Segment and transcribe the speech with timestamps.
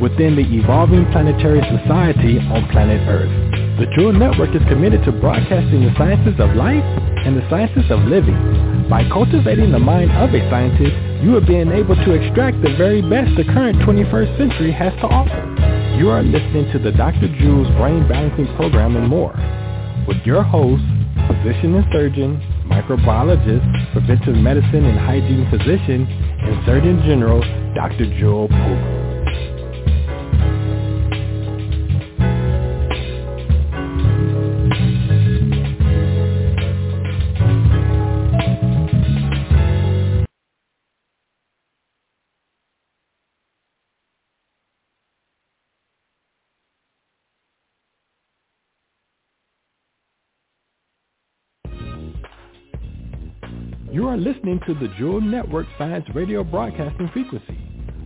[0.00, 3.30] within the evolving planetary society on planet Earth.
[3.78, 6.84] The Jewel Network is committed to broadcasting the sciences of life
[7.24, 8.36] and the sciences of living.
[8.88, 13.00] By cultivating the mind of a scientist, you are being able to extract the very
[13.00, 15.40] best the current 21st century has to offer.
[15.96, 17.28] You are listening to the Dr.
[17.38, 19.36] Jewel's Brain Balancing Program and more
[20.06, 20.82] with your host,
[21.28, 26.06] physician and surgeon, microbiologist, preventive medicine and hygiene physician,
[26.42, 27.40] and Surgeon General,
[27.74, 28.06] Dr.
[28.18, 28.99] Jewel Pook.
[54.20, 57.58] Listening to the Jewel Network Science Radio Broadcasting Frequency.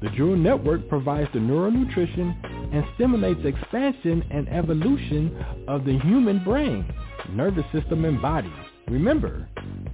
[0.00, 2.36] The Jewel Network provides the neural nutrition
[2.72, 6.86] and stimulates expansion and evolution of the human brain,
[7.30, 8.52] nervous system, and body.
[8.88, 9.48] Remember,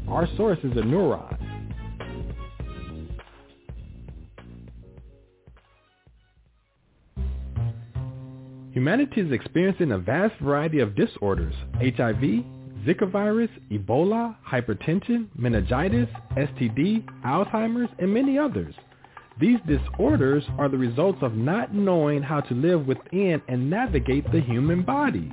[0.09, 1.48] our source is a neuron.
[8.79, 12.45] Humanity is experiencing a vast variety of disorders, HIV,
[12.87, 18.77] Zika virus, Ebola, hypertension, meningitis, STD, Alzheimer's, and many others.
[19.41, 24.43] These disorders are the results of not knowing how to live within and navigate the
[24.43, 25.33] human body.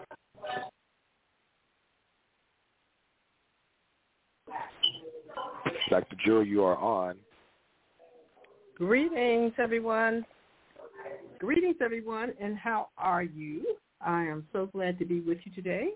[5.91, 6.15] Dr.
[6.25, 7.17] Jewel, you are on.
[8.77, 10.25] Greetings, everyone.
[11.37, 13.75] Greetings, everyone, and how are you?
[13.99, 15.89] I am so glad to be with you today.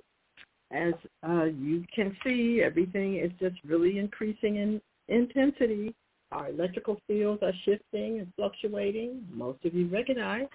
[0.72, 0.94] As
[1.26, 5.96] uh, you can see, everything is just really increasing in intensity.
[6.34, 9.26] Our electrical fields are shifting and fluctuating.
[9.32, 10.48] Most of you recognize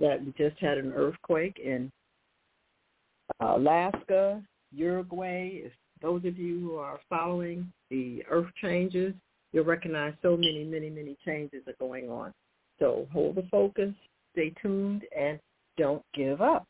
[0.00, 1.88] that we just had an earthquake in
[3.38, 4.42] Alaska,
[4.74, 5.50] Uruguay.
[5.66, 9.14] If those of you who are following the earth changes,
[9.52, 12.32] you'll recognize so many, many, many changes are going on.
[12.78, 13.92] So hold the focus,
[14.32, 15.38] stay tuned, and
[15.78, 16.66] don't give up.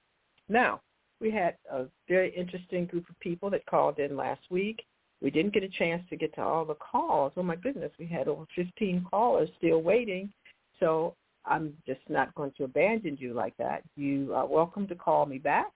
[0.49, 0.81] Now,
[1.21, 4.85] we had a very interesting group of people that called in last week.
[5.23, 7.33] We didn't get a chance to get to all the calls.
[7.37, 10.33] Oh my goodness, we had over 15 callers still waiting.
[10.81, 11.15] So
[11.47, 13.83] I'm just not going to abandon you like that.
[13.97, 15.71] You are welcome to call me back,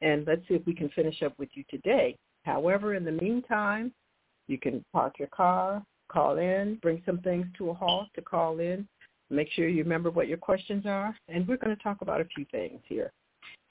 [0.00, 2.16] and let's see if we can finish up with you today.
[2.44, 3.92] However, in the meantime,
[4.46, 8.60] you can park your car, call in, bring some things to a halt to call
[8.60, 8.86] in.
[9.30, 12.26] Make sure you remember what your questions are, and we're going to talk about a
[12.26, 13.10] few things here.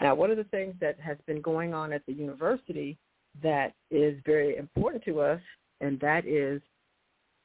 [0.02, 2.98] Now, one of the things that has been going on at the university
[3.42, 5.40] that is very important to us,
[5.80, 6.62] and that is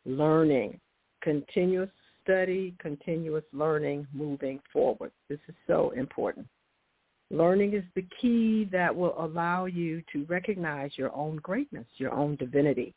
[0.06, 0.80] learning,
[1.22, 1.90] continuous
[2.22, 5.12] study, continuous learning moving forward.
[5.28, 6.46] This is so important.
[7.30, 12.36] Learning is the key that will allow you to recognize your own greatness, your own
[12.36, 12.94] divinity.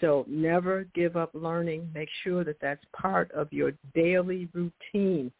[0.00, 1.90] So never give up learning.
[1.94, 5.32] Make sure that that's part of your daily routine.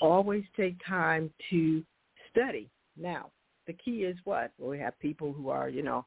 [0.00, 1.82] Always take time to
[2.30, 2.68] study.
[2.96, 3.30] Now,
[3.66, 4.52] the key is what?
[4.58, 6.04] Well, we have people who are, you know,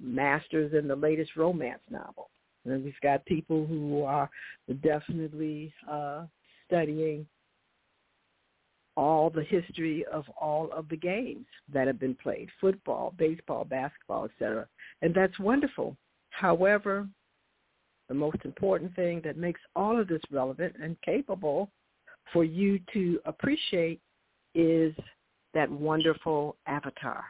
[0.00, 2.30] masters in the latest romance novel.
[2.64, 4.28] And we've got people who are
[4.82, 6.24] definitely uh,
[6.66, 7.26] studying
[8.96, 14.24] all the history of all of the games that have been played, football, baseball, basketball,
[14.24, 14.66] etc.
[15.02, 15.96] And that's wonderful.
[16.30, 17.06] However,
[18.08, 21.70] the most important thing that makes all of this relevant and capable
[22.32, 24.00] for you to appreciate
[24.54, 24.94] is
[25.54, 27.24] that wonderful avatar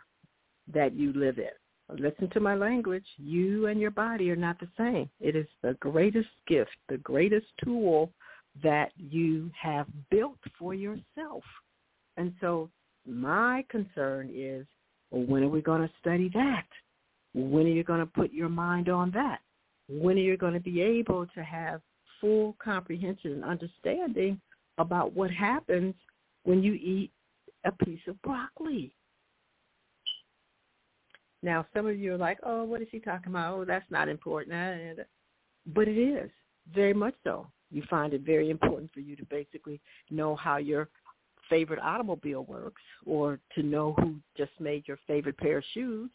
[0.73, 1.51] that you live in.
[1.99, 3.05] Listen to my language.
[3.17, 5.09] You and your body are not the same.
[5.21, 8.11] It is the greatest gift, the greatest tool
[8.63, 11.43] that you have built for yourself.
[12.17, 12.71] And so
[13.07, 14.67] my concern is,
[15.11, 16.67] well, when are we going to study that?
[17.35, 19.41] When are you going to put your mind on that?
[19.89, 21.81] When are you going to be able to have
[22.21, 24.41] full comprehension and understanding
[24.79, 25.95] about what happens
[26.45, 27.13] when you eat
[27.65, 28.93] a piece of broccoli?
[31.43, 33.55] Now, some of you are like, oh, what is he talking about?
[33.55, 34.99] Oh, that's not important.
[35.67, 36.31] But it is,
[36.75, 37.47] very much so.
[37.71, 39.81] You find it very important for you to basically
[40.11, 40.89] know how your
[41.49, 46.11] favorite automobile works or to know who just made your favorite pair of shoes.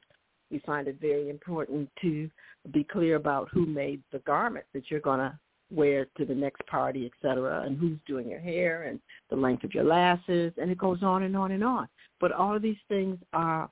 [0.49, 2.29] You find it very important to
[2.73, 5.37] be clear about who made the garment that you're going to
[5.71, 8.99] wear to the next party, et cetera, and who's doing your hair and
[9.29, 11.87] the length of your lashes, and it goes on and on and on.
[12.19, 13.69] But all of these things are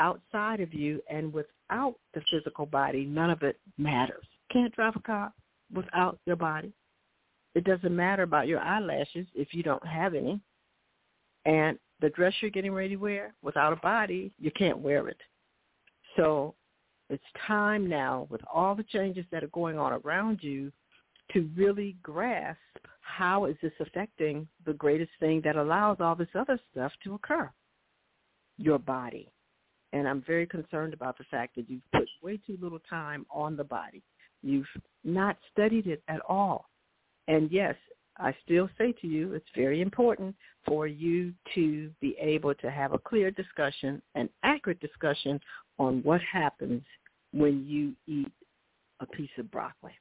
[0.00, 4.24] outside of you and without the physical body, none of it matters.
[4.52, 5.32] Can't drive a car
[5.74, 6.72] without your body.
[7.54, 10.40] It doesn't matter about your eyelashes if you don't have any.
[11.44, 15.20] And the dress you're getting ready to wear without a body, you can't wear it.
[16.16, 16.54] So
[17.08, 20.70] it's time now with all the changes that are going on around you
[21.32, 22.58] to really grasp
[23.00, 27.50] how is this affecting the greatest thing that allows all this other stuff to occur,
[28.58, 29.30] your body.
[29.92, 33.56] And I'm very concerned about the fact that you've put way too little time on
[33.56, 34.02] the body.
[34.42, 34.68] You've
[35.04, 36.69] not studied it at all.
[37.28, 37.74] And yes,
[38.18, 40.34] I still say to you, it's very important
[40.66, 45.40] for you to be able to have a clear discussion, an accurate discussion
[45.78, 46.82] on what happens
[47.32, 48.30] when you eat
[49.00, 49.92] a piece of broccoli.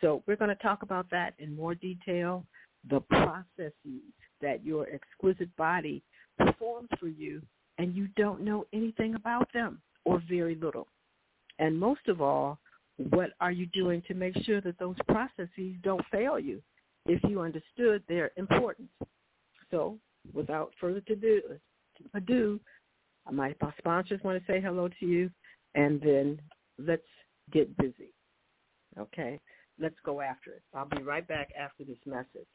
[0.00, 2.44] So we're going to talk about that in more detail,
[2.90, 4.02] the processes
[4.42, 6.02] that your exquisite body
[6.38, 7.40] performs for you
[7.78, 10.86] and you don't know anything about them or very little.
[11.58, 12.58] And most of all,
[12.98, 16.62] what are you doing to make sure that those processes don't fail you
[17.06, 18.90] if you understood their importance?
[19.70, 19.98] So
[20.32, 21.02] without further
[22.14, 22.60] ado,
[23.30, 25.30] my sponsors want to say hello to you,
[25.74, 26.40] and then
[26.78, 27.02] let's
[27.52, 28.12] get busy.
[28.98, 29.40] Okay,
[29.78, 30.62] let's go after it.
[30.74, 32.46] I'll be right back after this message.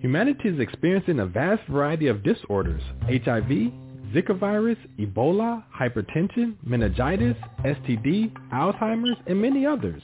[0.00, 3.70] Humanity is experiencing a vast variety of disorders, HIV,
[4.14, 10.02] Zika virus, Ebola, hypertension, meningitis, STD, Alzheimer's, and many others.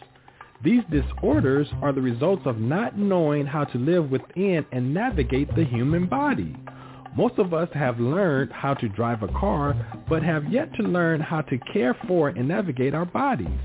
[0.62, 5.64] These disorders are the results of not knowing how to live within and navigate the
[5.64, 6.54] human body.
[7.16, 9.74] Most of us have learned how to drive a car,
[10.08, 13.58] but have yet to learn how to care for and navigate our bodies.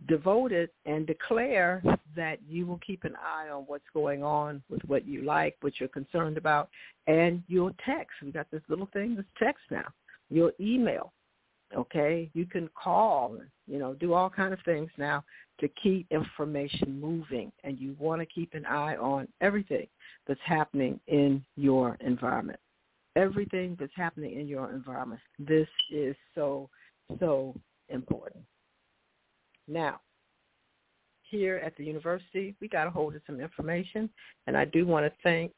[0.07, 1.81] devoted and declare
[2.15, 5.73] that you will keep an eye on what's going on with what you like, what
[5.79, 6.69] you're concerned about,
[7.07, 8.11] and you'll text.
[8.21, 9.87] We got this little thing that's text now.
[10.29, 11.11] You'll email.
[11.75, 15.23] Okay, you can call, you know, do all kind of things now
[15.59, 19.85] to keep information moving, and you want to keep an eye on everything
[20.27, 22.59] that's happening in your environment.
[23.15, 25.21] Everything that's happening in your environment.
[25.39, 26.69] This is so
[27.19, 27.55] so
[27.89, 28.43] important.
[29.67, 29.99] Now,
[31.23, 34.09] here at the university, we got a hold of some information,
[34.47, 35.51] and I do want to thank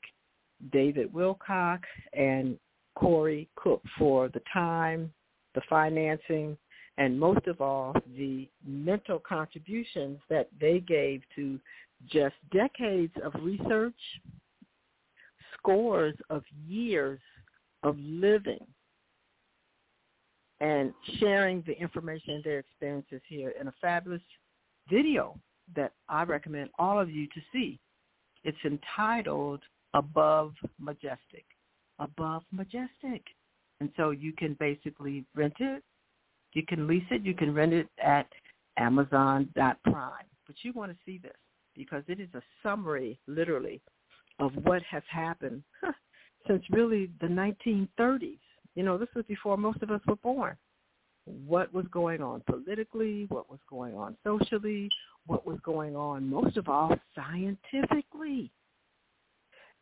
[0.72, 1.80] David Wilcock
[2.14, 2.58] and
[2.96, 5.12] Corey Goode for the time,
[5.56, 6.58] the financing,
[6.98, 11.60] and most of all, the mental contributions that they gave to
[12.08, 13.96] just decades of research,
[15.58, 17.20] scores of years
[17.84, 18.66] of living
[20.60, 24.22] and sharing the information and their experiences here in a fabulous
[24.90, 25.40] video
[25.76, 27.80] that I recommend all of you to see.
[28.44, 29.62] It's entitled
[29.94, 31.46] Above Majestic.
[32.00, 33.24] Above Majestic.
[33.80, 35.84] And so you can basically rent it.
[36.54, 37.24] You can lease it.
[37.24, 38.28] You can rent it at
[38.78, 40.26] Amazon.prime.
[40.46, 41.32] But you want to see this
[41.76, 43.82] because it is a summary, literally,
[44.40, 45.64] of what has happened
[46.48, 48.38] since really the 1930s
[48.76, 50.56] you know, this was before most of us were born.
[51.26, 54.90] What was going on politically, what was going on socially,
[55.28, 58.50] what was going on most of all scientifically.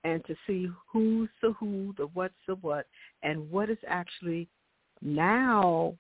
[0.04, 2.88] And to see who's the who, the what's the what,
[3.24, 4.48] and what is actually
[5.02, 5.96] now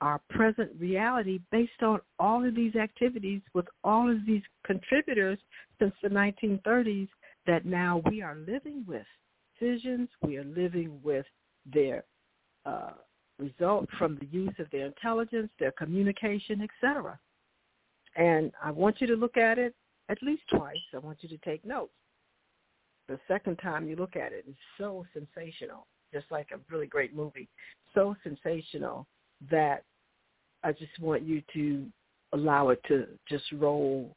[0.00, 5.38] our present reality based on all of these activities with all of these contributors
[5.78, 7.08] since the 1930s
[7.46, 9.06] that now we are living with.
[9.58, 11.26] Decisions, we are living with
[11.72, 12.04] their
[12.64, 12.92] uh,
[13.38, 17.18] result from the use of their intelligence, their communication, etc.
[18.16, 19.74] And I want you to look at it
[20.08, 20.76] at least twice.
[20.94, 21.92] I want you to take notes.
[23.08, 27.14] The second time you look at it is so sensational, just like a really great
[27.14, 27.48] movie,
[27.94, 29.06] so sensational
[29.50, 29.84] that
[30.62, 31.86] I just want you to
[32.32, 34.14] allow it to just roll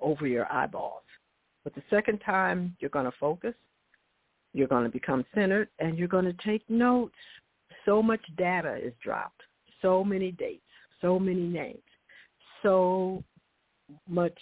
[0.00, 1.02] over your eyeballs.
[1.64, 3.54] But the second time, you're going to focus,
[4.52, 7.14] you're going to become centered, and you're going to take notes.
[7.84, 9.42] So much data is dropped,
[9.80, 10.62] so many dates,
[11.00, 11.78] so many names,
[12.62, 13.22] so
[14.08, 14.38] much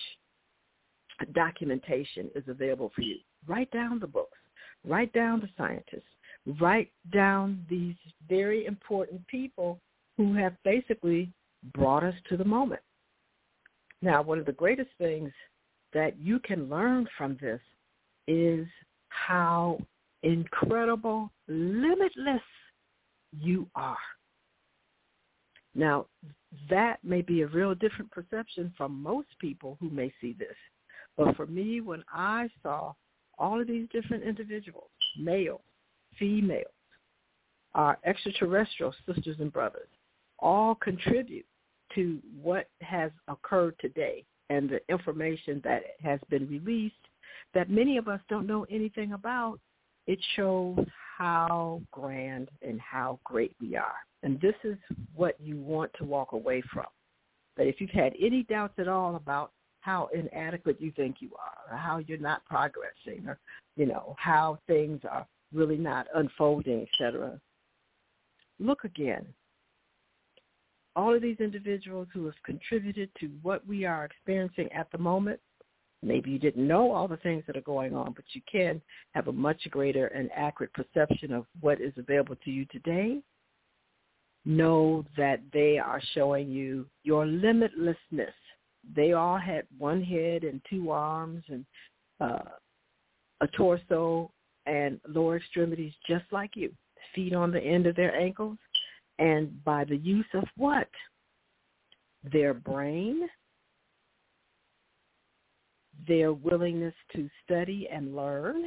[1.33, 3.17] documentation is available for you.
[3.47, 4.39] Write down the books,
[4.85, 6.03] write down the scientists,
[6.61, 7.95] write down these
[8.29, 9.79] very important people
[10.17, 11.31] who have basically
[11.75, 12.81] brought us to the moment.
[14.03, 15.33] Now, one of the greatest things
[15.93, 17.61] that you can learn from this
[18.29, 18.67] is
[19.09, 19.79] how
[20.27, 22.43] incredible, limitless
[23.41, 23.97] you are.
[25.75, 26.07] Now,
[26.69, 30.57] that may be a real different perception from most people who may see this.
[31.17, 32.95] But for me, when I saw
[33.39, 35.61] all of these different individuals, male,
[36.19, 36.65] females,
[37.75, 39.89] our extraterrestrial sisters and brothers,
[40.39, 41.47] all contribute
[41.95, 46.95] to what has occurred today and the information that has been released
[47.55, 49.61] that many of us don't know anything about,
[50.07, 50.85] it shows
[51.19, 53.95] how grand and how great we are.
[54.23, 54.77] And this is
[55.15, 56.87] what you want to walk away from.
[57.57, 61.73] That if you've had any doubts at all about how inadequate you think you are,
[61.75, 63.39] or how you're not progressing, or
[63.77, 67.41] you know how things are really not unfolding, etc.
[68.59, 69.27] Look again.
[70.97, 75.41] All of these individuals who have contributed to what we are experiencing at the moment
[76.07, 78.81] Maybe you didn't know all the things that are going on, but you can
[79.15, 83.21] have a much greater and accurate perception of what is available to you today.
[84.45, 88.33] Know that they are showing you your limitlessness.
[88.95, 91.67] They all had one head and two arms and
[92.21, 92.51] uh,
[93.41, 94.31] a torso
[94.67, 96.73] and lower extremities just like you,
[97.15, 98.59] feet on the end of their ankles.
[99.19, 100.89] And by the use of what?
[102.33, 103.29] their brain,
[106.07, 108.65] their willingness to study and learn,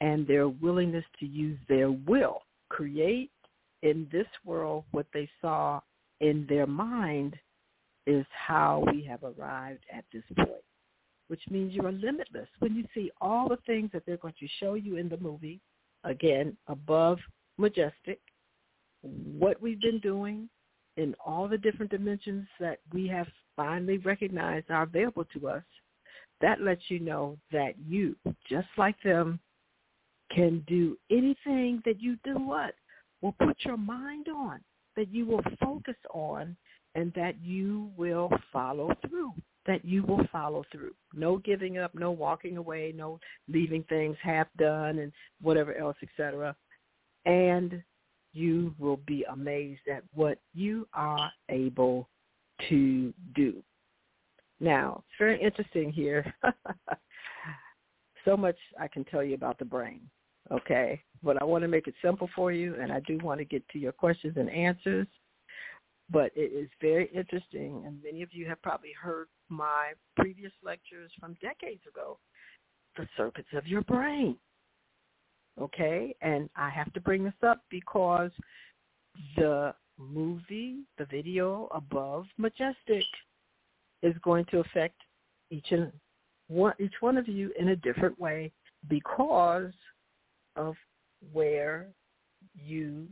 [0.00, 3.30] and their willingness to use their will, create
[3.82, 5.80] in this world what they saw
[6.20, 7.36] in their mind
[8.06, 10.50] is how we have arrived at this point,
[11.28, 12.48] which means you are limitless.
[12.58, 15.60] When you see all the things that they're going to show you in the movie,
[16.04, 17.18] again, above
[17.58, 18.20] majestic,
[19.02, 20.48] what we've been doing
[20.96, 25.62] in all the different dimensions that we have finally recognized are available to us,
[26.42, 28.16] that lets you know that you,
[28.48, 29.40] just like them,
[30.34, 32.74] can do anything that you do what?
[33.20, 34.60] Will put your mind on,
[34.96, 36.56] that you will focus on,
[36.94, 39.32] and that you will follow through.
[39.66, 40.92] That you will follow through.
[41.14, 46.56] No giving up, no walking away, no leaving things half done and whatever else, etc.
[47.24, 47.80] And
[48.32, 52.08] you will be amazed at what you are able
[52.68, 53.62] to do.
[54.62, 56.32] Now, it's very interesting here.
[58.24, 60.00] so much I can tell you about the brain,
[60.50, 61.02] okay?
[61.22, 63.68] But I want to make it simple for you, and I do want to get
[63.70, 65.08] to your questions and answers.
[66.10, 71.10] But it is very interesting, and many of you have probably heard my previous lectures
[71.18, 72.18] from decades ago,
[72.96, 74.36] the circuits of your brain
[75.60, 76.14] okay?
[76.22, 78.30] And I have to bring this up because
[79.36, 83.04] the movie, the video above Majestic
[84.02, 84.96] is going to affect
[85.50, 85.92] each and
[86.48, 88.50] one each one of you in a different way
[88.88, 89.72] because
[90.56, 90.74] of
[91.32, 91.86] where
[92.54, 93.06] you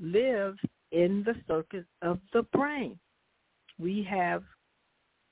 [0.00, 0.56] live
[0.92, 2.98] in the circuit of the brain.
[3.78, 4.42] We have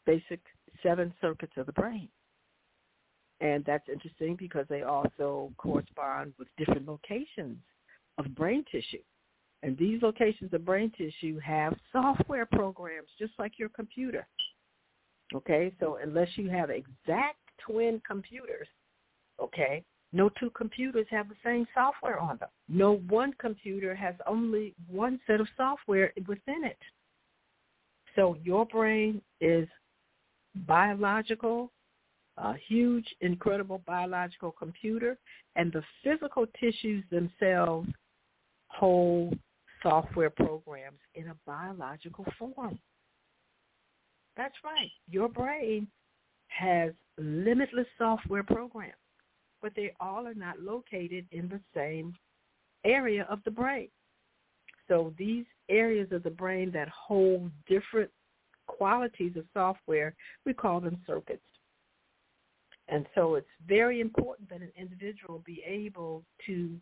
[0.05, 0.41] basic
[0.83, 2.09] seven circuits of the brain.
[3.41, 7.59] And that's interesting because they also correspond with different locations
[8.19, 9.03] of brain tissue.
[9.63, 14.27] And these locations of brain tissue have software programs just like your computer.
[15.35, 18.69] Okay, so unless you have exact twin computers,
[19.41, 22.49] okay, no two computers have the same software on them.
[22.69, 26.79] No one computer has only one set of software within it.
[28.15, 29.69] So your brain is
[30.67, 31.71] biological,
[32.39, 35.19] a huge, incredible biological computer,
[35.57, 37.89] and the physical tissues themselves
[38.69, 39.39] hold
[39.83, 42.79] software programs in a biological form.
[44.37, 44.91] That's right.
[45.09, 45.89] Your brain
[46.49, 48.93] has limitless software programs,
[49.63, 52.15] but they all are not located in the same
[52.85, 53.89] area of the brain.
[54.89, 58.11] So these areas of the brain that hold different
[58.67, 61.43] qualities of software, we call them circuits.
[62.89, 66.77] And so it's very important that an individual be able to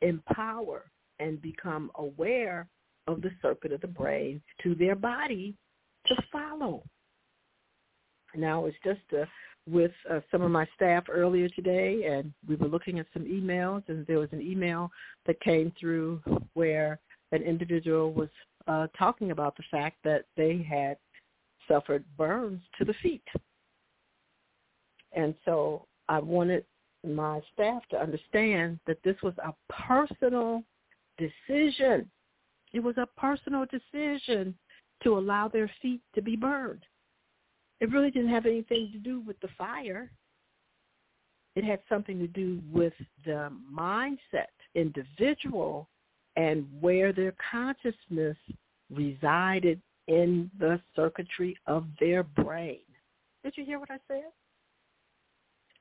[0.00, 2.66] empower and become aware
[3.06, 5.54] of the circuit of the brain to their body
[6.06, 6.82] to follow.
[8.32, 9.24] And now, it's just uh,
[9.68, 13.82] with uh, some of my staff earlier today, and we were looking at some emails,
[13.88, 14.90] and there was an email
[15.26, 16.20] that came through
[16.54, 16.98] where
[17.32, 18.28] an individual was
[18.66, 20.96] uh, talking about the fact that they had
[21.68, 23.26] suffered burns to the feet.
[25.12, 26.64] And so I wanted
[27.06, 30.62] my staff to understand that this was a personal
[31.18, 32.10] decision.
[32.72, 34.54] It was a personal decision
[35.02, 36.82] to allow their feet to be burned.
[37.80, 40.10] It really didn't have anything to do with the fire.
[41.56, 42.94] It had something to do with
[43.26, 45.88] the mindset, individual,
[46.36, 48.36] and where their consciousness
[48.90, 52.80] resided in the circuitry of their brain.
[53.44, 54.24] Did you hear what I said?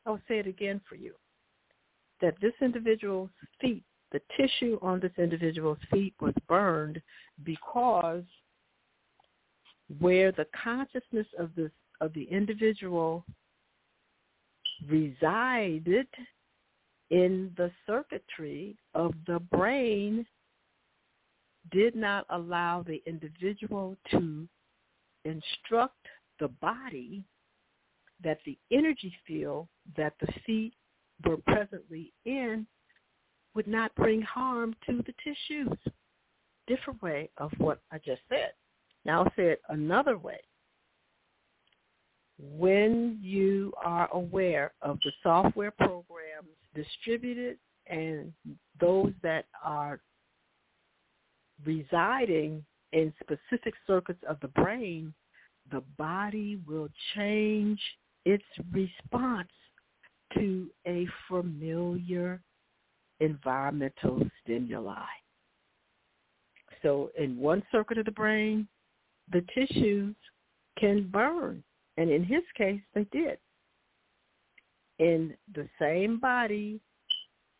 [0.05, 1.13] I'll say it again for you,
[2.21, 3.29] that this individual's
[3.61, 7.01] feet, the tissue on this individual's feet was burned
[7.43, 8.23] because
[9.99, 13.23] where the consciousness of this of the individual
[14.89, 16.07] resided
[17.11, 20.25] in the circuitry of the brain
[21.71, 24.47] did not allow the individual to
[25.25, 26.07] instruct
[26.39, 27.23] the body
[28.23, 30.73] that the energy field that the feet
[31.25, 32.65] were presently in
[33.55, 35.77] would not bring harm to the tissues.
[36.67, 38.53] Different way of what I just said.
[39.05, 40.39] Now I'll say it another way.
[42.39, 48.33] When you are aware of the software programs distributed and
[48.79, 49.99] those that are
[51.65, 55.13] residing in specific circuits of the brain,
[55.71, 57.79] the body will change
[58.25, 59.49] its response
[60.33, 62.41] to a familiar
[63.21, 65.05] environmental stimuli.
[66.81, 68.67] so in one circuit of the brain,
[69.31, 70.15] the tissues
[70.77, 71.63] can burn.
[71.97, 73.37] And in his case, they did.
[74.99, 76.79] In the same body,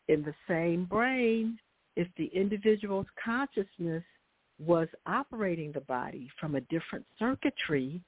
[0.08, 1.58] in the same brain,
[1.96, 4.02] if the individual's consciousness
[4.58, 8.00] was operating the body from a different circuitry,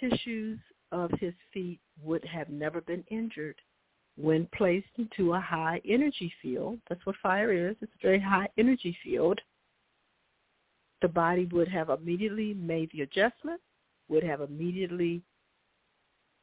[0.00, 0.58] tissues
[0.92, 3.56] of his feet would have never been injured
[4.20, 6.78] when placed into a high energy field.
[6.88, 7.76] That's what fire is.
[7.80, 9.40] It's a very high energy field.
[11.02, 13.60] The body would have immediately made the adjustment,
[14.08, 15.22] would have immediately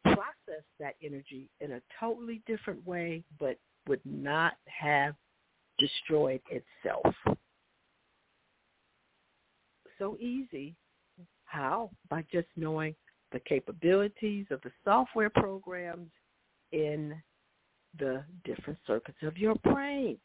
[0.04, 3.58] processed that energy in a totally different way, but
[3.88, 5.14] would not have
[5.78, 7.14] destroyed itself.
[10.00, 10.76] So easy.
[11.44, 11.90] How?
[12.10, 12.96] By just knowing
[13.34, 16.10] the capabilities of the software programs
[16.72, 17.16] in
[18.00, 20.18] the different circuits of your brain.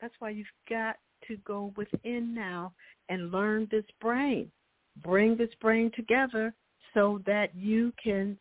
[0.00, 0.96] That's why you've got
[1.28, 2.72] to go within now
[3.08, 4.50] and learn this brain.
[5.02, 6.54] Bring this brain together
[6.92, 8.38] so that you can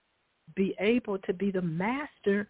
[0.56, 2.50] be able to be the master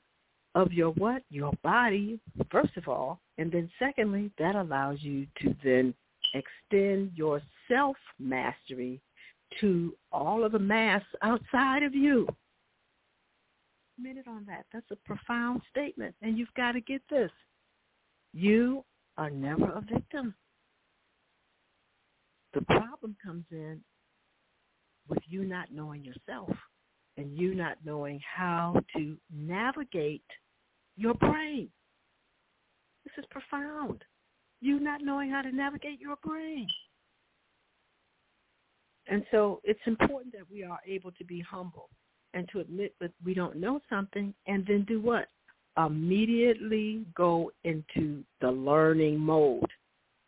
[0.56, 1.24] of your what?
[1.30, 2.20] Your body,
[2.52, 3.20] first of all.
[3.38, 5.94] And then secondly, that allows you to then
[6.34, 9.02] extend your self-mastery
[9.62, 12.28] to all of the mass outside of you.
[14.00, 14.66] Minute on that.
[14.74, 16.16] That's a profound statement.
[16.22, 17.32] And you've got to get this.
[18.34, 18.84] You
[19.18, 20.34] are never a victim.
[22.54, 23.82] The problem comes in
[25.08, 26.50] with you not knowing yourself
[27.18, 30.24] and you not knowing how to navigate
[30.96, 31.70] your brain.
[33.04, 34.04] This is profound.
[34.62, 36.68] You not knowing how to navigate your brain.
[39.08, 41.90] And so it's important that we are able to be humble
[42.34, 45.30] and to admit that we don't know something and then do what?
[45.78, 49.70] Immediately go into the learning mode.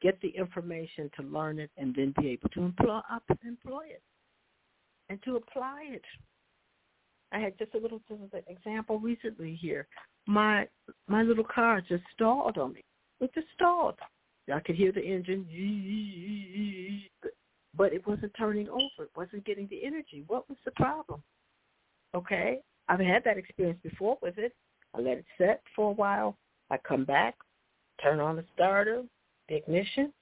[0.02, 3.00] Get the information to learn it and then be able to employ,
[3.44, 4.02] employ it
[5.10, 6.04] and to apply it.
[7.32, 8.02] I had just a little
[8.48, 9.88] example recently here.
[10.28, 10.68] My
[11.08, 12.82] my little car just stalled on me.
[13.20, 13.96] It just stalled.
[14.54, 15.46] I could hear the engine,
[17.76, 19.04] but it wasn't turning over.
[19.06, 20.24] It wasn't getting the energy.
[20.28, 21.24] What was the problem?
[22.16, 24.54] Okay, I've had that experience before with it.
[24.94, 26.38] I let it set for a while.
[26.72, 27.36] I come back,
[28.02, 29.04] turn on the starter,
[29.50, 30.14] the ignition,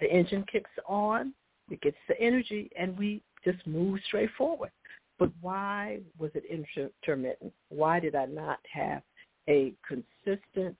[0.00, 1.34] the engine kicks on,
[1.70, 4.70] it gets the energy, and we just move straight forward.
[5.18, 7.52] But why was it intermittent?
[7.68, 9.02] Why did I not have
[9.48, 10.76] a consistent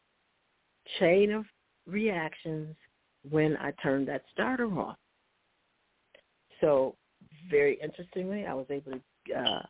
[0.99, 1.45] chain of
[1.87, 2.75] reactions
[3.31, 4.97] when I turned that starter on?
[6.61, 6.97] So
[7.51, 9.63] very interestingly, I was able to uh,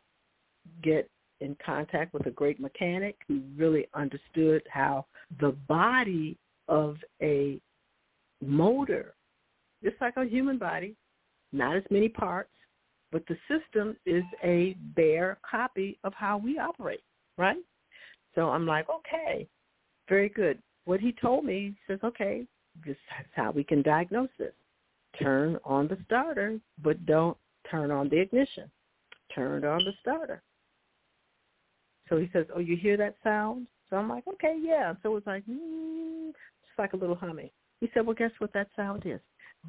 [0.83, 1.09] get
[1.41, 5.05] in contact with a great mechanic who really understood how
[5.39, 7.59] the body of a
[8.43, 9.13] motor,
[9.83, 10.95] just like a human body,
[11.51, 12.49] not as many parts,
[13.11, 17.03] but the system is a bare copy of how we operate,
[17.37, 17.57] right?
[18.33, 19.47] So I'm like, okay,
[20.09, 20.59] very good.
[20.85, 22.45] What he told me, he says, okay,
[22.85, 24.53] this is how we can diagnose this.
[25.21, 27.37] Turn on the starter, but don't
[27.69, 28.69] turn on the ignition.
[29.33, 30.41] Turn on the starter.
[32.09, 33.67] So he says, oh, you hear that sound?
[33.89, 34.93] So I'm like, okay, yeah.
[35.03, 37.49] So it's like, mm, just like a little humming.
[37.81, 39.19] He said, well, guess what that sound is?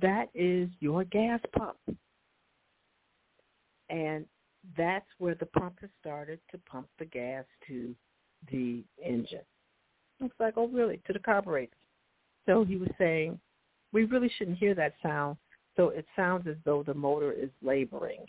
[0.01, 1.77] That is your gas pump.
[3.89, 4.27] And
[4.77, 7.95] that's where the pump has started to pump the gas to
[8.51, 9.45] the engine.
[10.21, 11.01] It's like, oh, really?
[11.07, 11.73] To the carburetor.
[12.47, 13.39] So he was saying,
[13.93, 15.37] we really shouldn't hear that sound.
[15.77, 18.25] So it sounds as though the motor is laboring.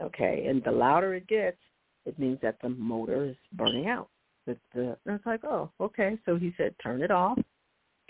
[0.00, 1.58] Okay, and the louder it gets,
[2.06, 4.08] it means that the motor is burning out.
[4.46, 6.18] But the, and it's like, oh, okay.
[6.26, 7.38] So he said, turn it off,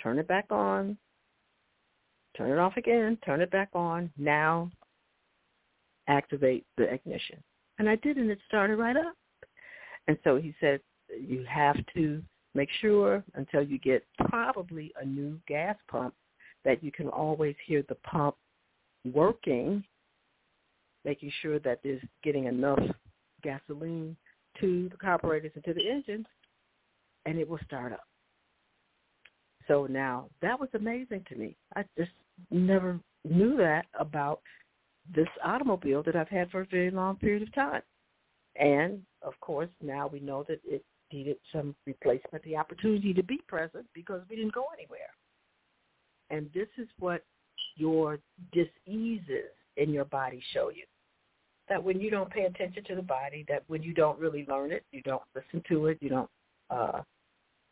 [0.03, 0.97] turn it back on,
[2.37, 4.11] turn it off again, turn it back on.
[4.17, 4.71] Now
[6.09, 7.43] activate the ignition.
[7.79, 9.15] And I did, and it started right up.
[10.09, 12.23] And so he said, you have to
[12.55, 16.15] make sure until you get probably a new gas pump
[16.65, 18.37] that you can always hear the pump
[19.13, 19.83] working,
[21.05, 22.81] making sure that there's getting enough
[23.43, 24.17] gasoline
[24.61, 26.27] to the carburetors and to the engines,
[27.27, 28.07] and it will start up.
[29.69, 31.57] So now that was amazing to me.
[31.77, 32.11] I just
[32.51, 34.41] never knew that about
[35.15, 37.83] this automobile that I've had for a very long period of time.
[38.57, 43.41] And of course, now we know that it needed some replacement, the opportunity to be
[43.49, 45.11] present because we didn't go anywhere.
[46.31, 47.25] And this is what
[47.77, 48.19] your
[48.53, 50.85] diseases in your body show you.
[51.69, 54.73] That when you don't pay attention to the body, that when you don't really learn
[54.73, 56.31] it, you don't listen to it, you don't
[56.71, 57.03] uh,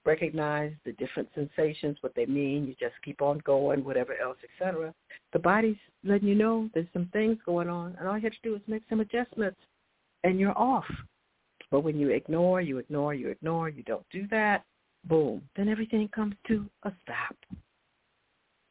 [0.05, 2.66] recognize the different sensations, what they mean.
[2.66, 4.94] You just keep on going, whatever else, etc.
[5.33, 8.38] The body's letting you know there's some things going on, and all you have to
[8.42, 9.61] do is make some adjustments,
[10.24, 10.87] and you're off.
[11.70, 14.64] But when you ignore, you ignore, you ignore, you don't do that,
[15.05, 17.37] boom, then everything comes to a stop.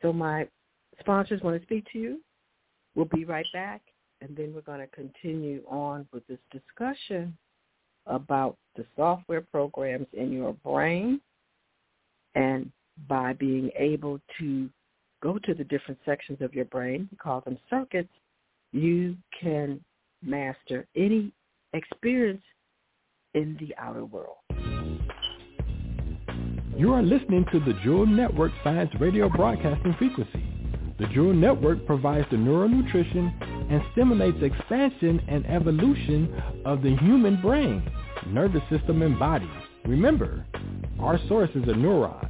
[0.02, 0.48] So my
[1.00, 2.22] sponsors want to speak to you.
[2.96, 3.82] We'll be right back,
[4.22, 7.38] and then we're going to continue on with this discussion
[8.06, 11.22] about the software programs in your brain
[12.36, 12.72] and
[13.08, 14.70] by being able to
[15.22, 18.10] go to the different sections of your brain, we call them circuits,
[18.72, 19.80] you can
[20.24, 21.32] master any
[21.74, 22.42] experience
[23.34, 24.38] in the outer world.
[26.78, 30.44] You are listening to the Jewel Network Science Radio Broadcasting Frequency.
[30.98, 37.40] The Jewel Network provides the neural nutrition and stimulates expansion and evolution of the human
[37.42, 37.84] brain,
[38.28, 39.50] nervous system, and body.
[39.86, 40.46] Remember,
[41.00, 42.28] our source is a neuron.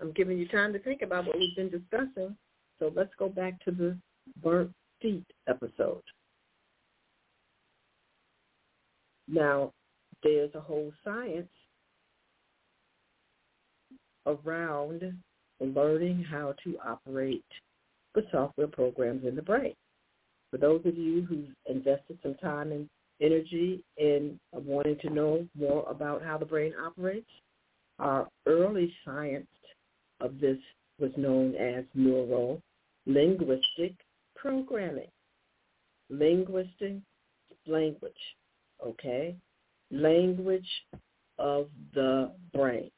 [0.00, 2.36] I'm giving you time to think about what we've been discussing.
[2.78, 3.96] So let's go back to the
[4.42, 6.02] burnt feet episode.
[9.26, 9.72] Now,
[10.24, 11.48] there's a whole science
[14.26, 15.14] around
[15.60, 17.44] learning how to operate
[18.14, 19.74] the software programs in the brain.
[20.50, 22.88] For those of you who've invested some time and
[23.20, 27.30] energy in wanting to know more about how the brain operates,
[27.98, 29.46] our early science
[30.20, 30.58] of this
[30.98, 32.60] was known as neural
[33.06, 33.94] linguistic
[34.36, 35.08] programming.
[36.10, 36.96] Linguistic
[37.66, 38.12] language,
[38.84, 39.34] okay?
[39.94, 40.68] Language
[41.38, 42.90] of the brain.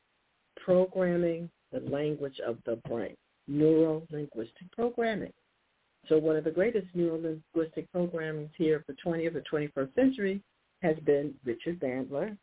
[0.64, 3.14] Programming the language of the brain.
[3.48, 5.32] Neuro-linguistic programming.
[6.08, 7.88] So one of the greatest neuro-linguistic
[8.56, 10.42] here for the 20th or 21st century
[10.82, 12.36] has been Richard Bandler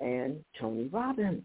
[0.00, 1.42] and Tony Robbins.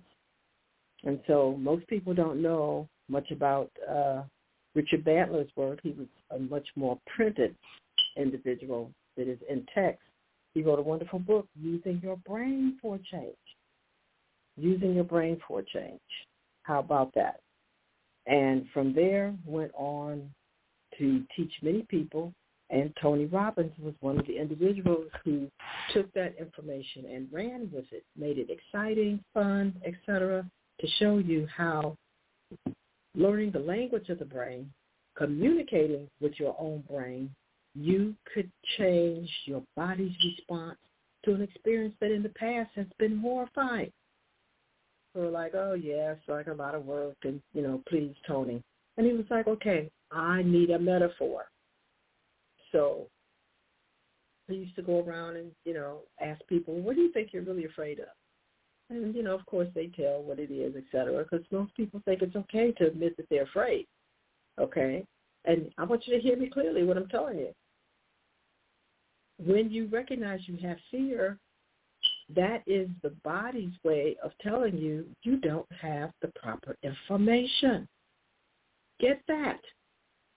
[1.04, 4.24] And so most people don't know much about uh,
[4.74, 5.80] Richard Bandler's work.
[5.84, 7.56] He was a much more printed
[8.18, 10.02] individual that is in text.
[10.56, 13.36] He wrote a wonderful book, Using Your Brain for Change.
[14.56, 16.00] Using Your Brain for Change.
[16.64, 17.42] How about that?
[18.26, 20.32] And from there went on
[20.98, 22.34] to teach many people.
[22.70, 25.52] And Tony Robbins was one of the individuals who
[25.94, 31.48] took that information and ran with it, made it exciting, fun, etc., to show you
[31.56, 31.96] how
[33.14, 34.72] learning the language of the brain,
[35.18, 37.30] communicating with your own brain,
[37.76, 40.78] you could change your body's response
[41.26, 43.92] to an experience that in the past has been horrifying.
[45.14, 48.14] So we're like, oh yeah, it's like a lot of work and, you know, please,
[48.28, 48.62] Tony.
[48.98, 51.46] And he was like, okay, I need a metaphor.
[52.72, 53.08] So
[54.48, 57.44] he used to go around and, you know, ask people, what do you think you're
[57.44, 58.08] really afraid of?
[58.90, 62.02] And, you know, of course they tell what it is, et cetera, because most people
[62.06, 63.88] think it's okay to admit that they're afraid.
[64.60, 65.06] Okay?
[65.46, 67.50] And I want you to hear me clearly what I'm telling you.
[69.38, 71.38] When you recognize you have fear,
[72.36, 77.88] that is the body's way of telling you you don't have the proper information.
[79.00, 79.60] Get that.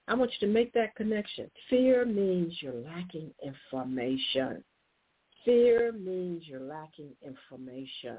[0.09, 1.51] I want you to make that connection.
[1.71, 4.65] Fear means you're lacking information.
[5.45, 8.19] Fear means you're lacking information.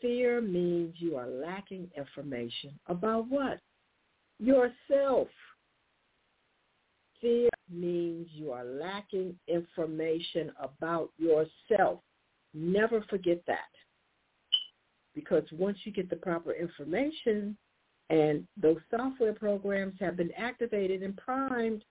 [0.00, 3.60] Fear means you are lacking information about what?
[4.40, 5.28] Yourself.
[7.22, 12.00] Fear means you are lacking information about yourself.
[12.52, 13.70] Never forget that.
[15.14, 17.56] Because once you get the proper information
[18.10, 21.84] and those software programs have been activated and primed,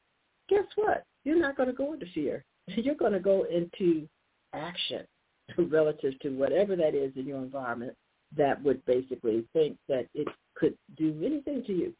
[0.49, 1.05] guess what?
[1.23, 2.43] You're not going to go into fear.
[2.67, 4.07] You're going to go into
[4.53, 5.05] action
[5.57, 7.95] relative to whatever that is in your environment
[8.35, 11.93] that would basically think that it could do anything to you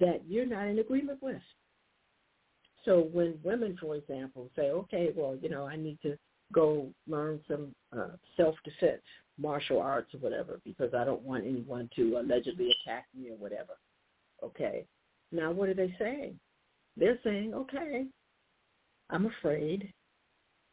[0.00, 1.40] that you're not in agreement with.
[2.84, 6.16] So when women, for example, say, okay, well, you know, I need to
[6.52, 9.02] go learn some uh, self-defense,
[9.38, 13.78] martial arts or whatever, because I don't want anyone to allegedly attack me or whatever.
[14.42, 14.84] Okay.
[15.32, 16.38] Now what are they saying?
[16.96, 18.06] They're saying, okay,
[19.10, 19.92] I'm afraid,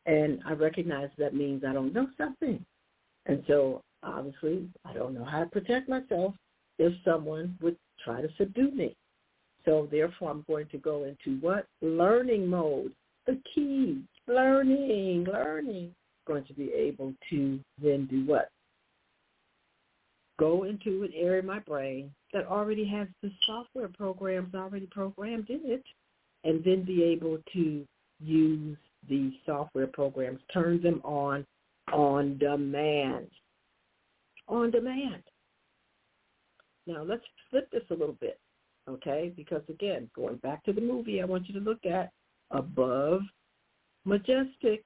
[0.06, 2.64] and I recognize that means I don't know something.
[3.26, 6.36] And so obviously I don't know how to protect myself
[6.78, 8.96] if someone would try to subdue me.
[9.66, 11.68] So therefore I'm going to go into what?
[11.82, 12.94] Learning mode.
[13.28, 14.04] The key.
[14.28, 15.94] Learning, learning.
[16.28, 18.50] Going to be able to then do what?
[20.40, 25.50] Go into an area of my brain that already has the software programs already programmed
[25.50, 25.84] in it
[26.44, 27.86] and then be able to
[28.20, 28.78] use
[29.10, 31.46] the software programs, turn them on
[31.92, 33.28] on demand.
[34.48, 35.24] On demand.
[36.88, 38.40] Now let's flip this a little bit,
[38.88, 39.32] okay?
[39.36, 42.12] Because again, going back to the movie, I want you to look at
[42.52, 43.22] Above
[44.06, 44.84] Majestic.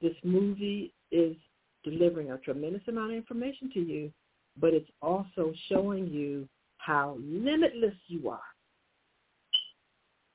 [0.00, 1.36] This movie is
[1.84, 4.12] delivering a tremendous amount of information to you,
[4.60, 6.48] but it's also showing you
[6.78, 8.40] how limitless you are.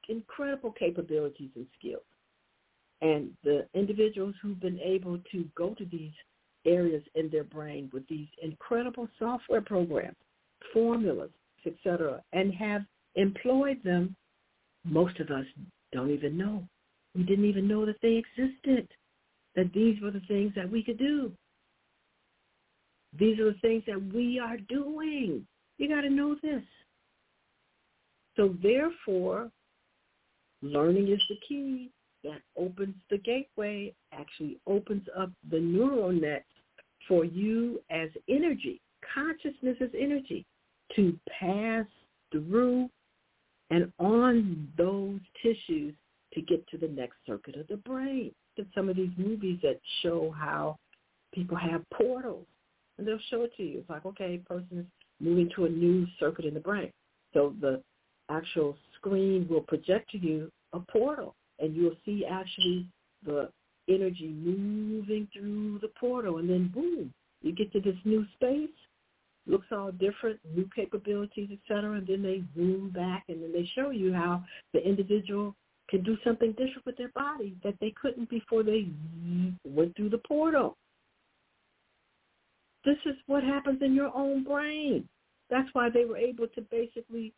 [0.10, 2.04] Incredible capabilities and skills.
[3.02, 6.14] And the individuals who've been able to go to these
[6.66, 10.16] areas in their brain with these incredible software programs,
[10.74, 11.30] formulas,
[11.66, 12.84] etc., and have
[13.16, 14.16] employed them,
[14.86, 15.46] most of us
[15.92, 16.64] don't even know.
[17.16, 18.88] We didn't even know that they existed,
[19.56, 21.32] that these were the things that we could do.
[23.18, 25.46] These are the things that we are doing.
[25.78, 26.64] You got to know this.
[28.36, 29.50] So therefore,
[30.62, 31.90] learning is the key
[32.24, 36.46] that opens the gateway, actually opens up the neural net
[37.08, 38.82] for you as energy,
[39.14, 40.46] consciousness is energy,
[40.96, 41.86] to pass
[42.32, 42.90] through
[43.70, 45.94] and on those tissues
[46.34, 48.32] to get to the next circuit of the brain.
[48.56, 50.78] There's some of these movies that show how
[51.34, 52.46] people have portals,
[52.98, 53.80] and they'll show it to you.
[53.80, 54.86] It's like, okay, person is
[55.20, 56.92] moving to a new circuit in the brain.
[57.34, 57.82] So the
[58.30, 62.88] actual screen will project to you a portal, and you'll see actually
[63.26, 63.50] the
[63.90, 68.70] energy moving through the portal, and then boom, you get to this new space.
[69.48, 71.94] Looks all different, new capabilities, etc.
[71.94, 75.56] And then they zoom back, and then they show you how the individual
[75.90, 78.90] can do something different with their body that they couldn't before they
[79.66, 80.76] went through the portal.
[82.84, 85.08] This is what happens in your own brain.
[85.50, 87.34] That's why they were able to basically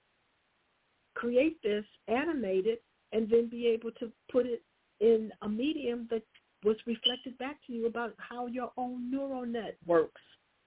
[1.14, 4.62] create this, animate it, and then be able to put it
[5.00, 6.24] in a medium that
[6.64, 10.22] was reflected back to you about how your own neural net works,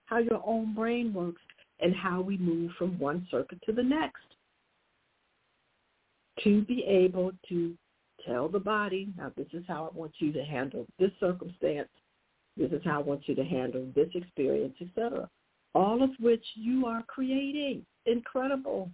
[0.07, 1.43] how your own brain works,
[1.81, 4.23] and how we move from one circuit to the next.
[6.45, 7.75] To be able to
[8.27, 11.89] tell the body, now this is how I want you to handle this circumstance,
[12.57, 15.29] this is how I want you to handle this experience, etc.
[15.75, 17.85] All of which you are creating.
[18.07, 18.91] Incredible.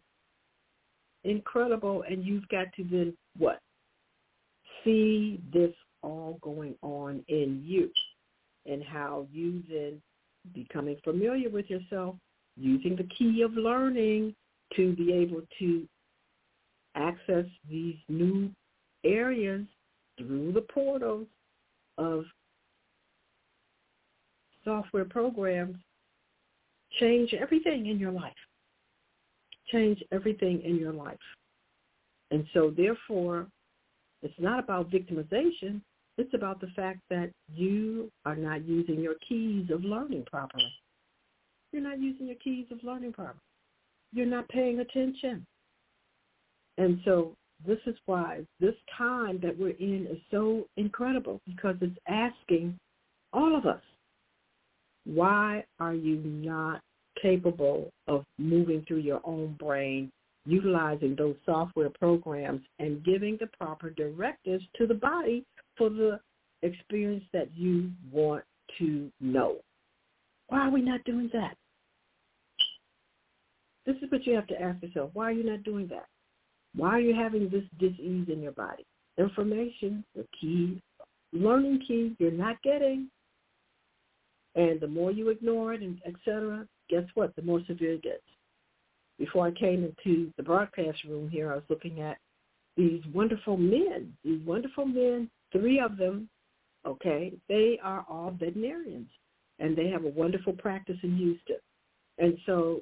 [1.25, 2.05] Incredible.
[2.09, 3.61] And you've got to then what?
[4.85, 7.91] See this all going on in you
[8.67, 10.01] and how you then
[10.55, 12.17] becoming familiar with yourself,
[12.57, 14.35] using the key of learning
[14.77, 15.87] to be able to
[16.95, 18.51] access these new
[19.05, 19.65] areas
[20.19, 21.27] through the portals
[21.97, 22.25] of
[24.65, 25.77] software programs
[26.99, 28.33] change everything in your life.
[29.71, 31.19] Change everything in your life.
[32.31, 33.47] And so therefore,
[34.23, 35.81] it's not about victimization.
[36.19, 40.73] It's about the fact that you are not using your keys of learning properly.
[41.73, 43.39] You're not using your keys of learning properly.
[44.13, 45.47] You're not paying attention.
[46.77, 51.99] And so this is why this time that we're in is so incredible because it's
[52.09, 52.77] asking
[53.33, 53.83] all of us,
[55.05, 56.81] why are you not
[57.21, 60.11] capable of moving through your own brain,
[60.47, 65.45] utilizing those software programs and giving the proper directives to the body
[65.79, 66.21] for the
[66.63, 68.45] experience that you want
[68.79, 69.57] to know.
[70.49, 71.57] Why are we not doing that?
[73.87, 75.11] This is what you have to ask yourself.
[75.15, 76.07] Why are you not doing that?
[76.77, 78.85] Why are you having this disease in your body?
[79.17, 80.83] Information, the key,
[81.33, 83.09] learning key you're not getting.
[84.55, 87.35] And the more you ignore it and et cetera, guess what?
[87.37, 88.23] The more severe it gets.
[89.19, 92.19] Before I came into the broadcast room here, I was looking at
[92.77, 96.29] these wonderful men, these wonderful men, three of them,
[96.87, 99.09] okay, they are all veterinarians
[99.59, 101.57] and they have a wonderful practice in Houston.
[102.19, 102.81] And so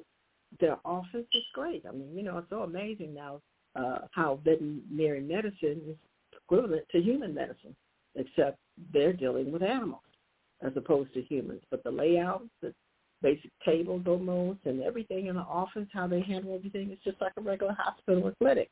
[0.59, 1.83] their office is great.
[1.87, 3.41] I mean, you know, it's so amazing now
[3.75, 5.97] uh, how veterinary medicine is
[6.35, 7.75] equivalent to human medicine,
[8.15, 8.57] except
[8.93, 10.01] they're dealing with animals
[10.61, 11.61] as opposed to humans.
[11.69, 12.73] But the layout, the
[13.21, 17.33] basic tables almost, and everything in the office, how they handle everything, is just like
[17.37, 18.69] a regular hospital or clinic.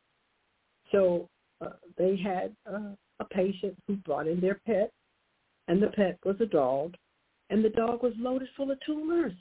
[0.91, 1.29] So
[1.61, 4.91] uh, they had uh, a patient who brought in their pet,
[5.67, 6.95] and the pet was a dog,
[7.49, 9.33] and the dog was loaded full of tumors.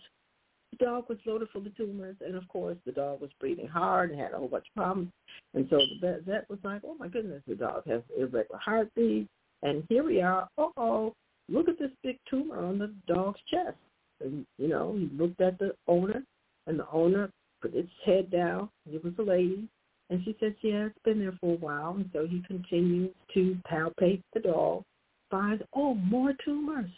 [0.72, 4.11] The dog was loaded full of tumors, and of course, the dog was breathing hard
[4.11, 5.11] and had a whole bunch of problems.
[5.55, 9.29] And so the vet was like, "Oh my goodness, the dog has irregular heartbeat."
[9.62, 10.49] And here we are.
[10.59, 11.14] Uh oh,
[11.49, 13.77] look at this big tumor on the dog's chest.
[14.20, 16.25] And you know, he looked at the owner,
[16.66, 17.31] and the owner
[17.62, 18.68] put its head down.
[18.91, 19.68] It was a lady,
[20.11, 21.94] And she says, yeah, it's been there for a while.
[21.96, 24.82] And so he continues to palpate the dog,
[25.30, 26.90] finds, oh, more tumors,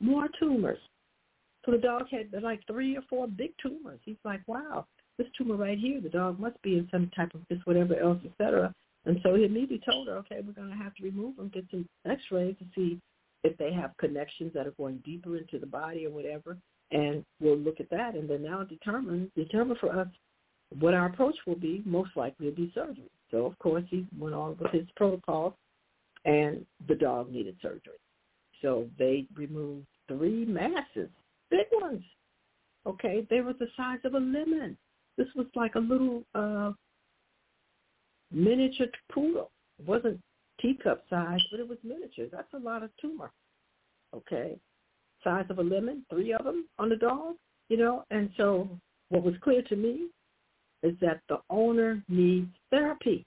[0.00, 0.78] more tumors.
[1.64, 3.98] So the dog had like three or four big tumors.
[4.04, 4.86] He's like, wow,
[5.18, 8.18] this tumor right here, the dog must be in some type of this whatever else,
[8.24, 8.72] et cetera.
[9.06, 11.64] And so he immediately told her, okay, we're going to have to remove them, get
[11.70, 13.00] some x-rays to see
[13.42, 16.56] if they have connections that are going deeper into the body or whatever.
[16.90, 20.06] And we'll look at that and then now determine, determine for us
[20.78, 21.82] what our approach will be.
[21.84, 23.10] Most likely it'll be surgery.
[23.30, 25.56] So, of course, he went on with his protocol
[26.24, 27.98] and the dog needed surgery.
[28.62, 31.10] So they removed three masses,
[31.50, 32.02] big ones.
[32.86, 34.76] Okay, they were the size of a lemon.
[35.16, 36.72] This was like a little uh,
[38.32, 39.50] miniature poodle.
[39.78, 40.20] It wasn't
[40.60, 42.26] teacup size, but it was miniature.
[42.30, 43.30] That's a lot of tumor.
[44.14, 44.56] Okay,
[45.22, 47.34] size of a lemon, three of them on the dog.
[47.68, 48.68] You know, and so
[49.08, 50.08] what was clear to me
[50.84, 53.24] is that the owner needs therapy.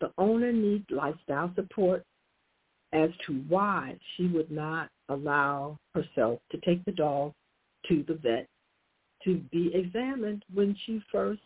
[0.00, 2.04] The owner needs lifestyle support
[2.92, 7.32] as to why she would not allow herself to take the dog
[7.88, 8.46] to the vet
[9.24, 11.40] to be examined when she first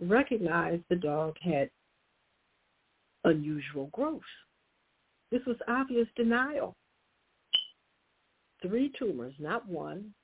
[0.00, 1.68] recognized the dog had
[3.24, 4.22] unusual growth.
[5.30, 6.74] This was obvious denial.
[8.62, 10.14] Three tumors, not one.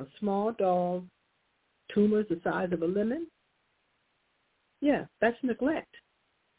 [0.00, 1.04] A small dog,
[1.92, 3.26] tumors the size of a lemon.
[4.80, 5.94] Yeah, that's neglect.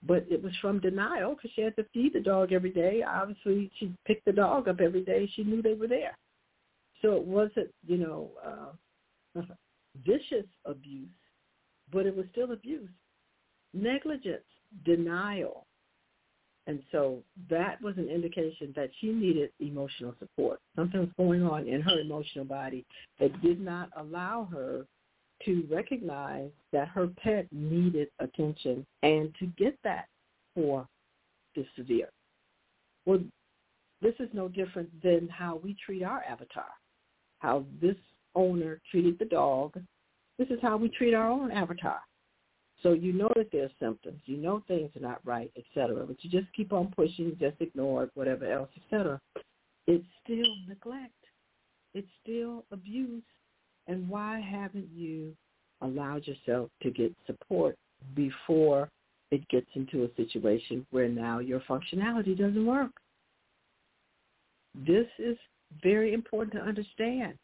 [0.07, 3.03] But it was from denial because she had to feed the dog every day.
[3.07, 5.29] Obviously, she picked the dog up every day.
[5.35, 6.17] She knew they were there.
[7.01, 9.41] So it wasn't, you know, uh,
[10.05, 11.09] vicious abuse,
[11.91, 12.89] but it was still abuse.
[13.73, 14.43] Negligence
[14.85, 15.65] denial.
[16.67, 17.19] And so
[17.49, 20.59] that was an indication that she needed emotional support.
[20.75, 22.85] Something was going on in her emotional body
[23.19, 24.85] that did not allow her
[25.43, 30.07] to recognize that her pet needed attention and to get that
[30.53, 30.87] for
[31.55, 32.09] the severe.
[33.05, 33.19] Well,
[34.01, 36.69] this is no different than how we treat our avatar,
[37.39, 37.97] how this
[38.35, 39.79] owner treated the dog.
[40.37, 41.99] This is how we treat our own avatar.
[42.83, 46.17] So you know that there's symptoms, you know things are not right, et cetera, but
[46.21, 49.19] you just keep on pushing, just ignore it, whatever else, et cetera.
[49.87, 51.13] It's still neglect.
[51.93, 53.23] It's still abuse.
[53.87, 55.35] And why haven't you
[55.81, 57.77] allowed yourself to get support
[58.15, 58.89] before
[59.31, 62.91] it gets into a situation where now your functionality doesn't work?
[64.87, 65.37] This is
[65.81, 67.35] very important to understand.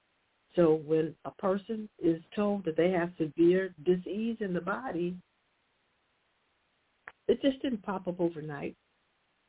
[0.56, 5.16] So when a person is told that they have severe disease in the body,
[7.28, 8.76] it just didn't pop up overnight.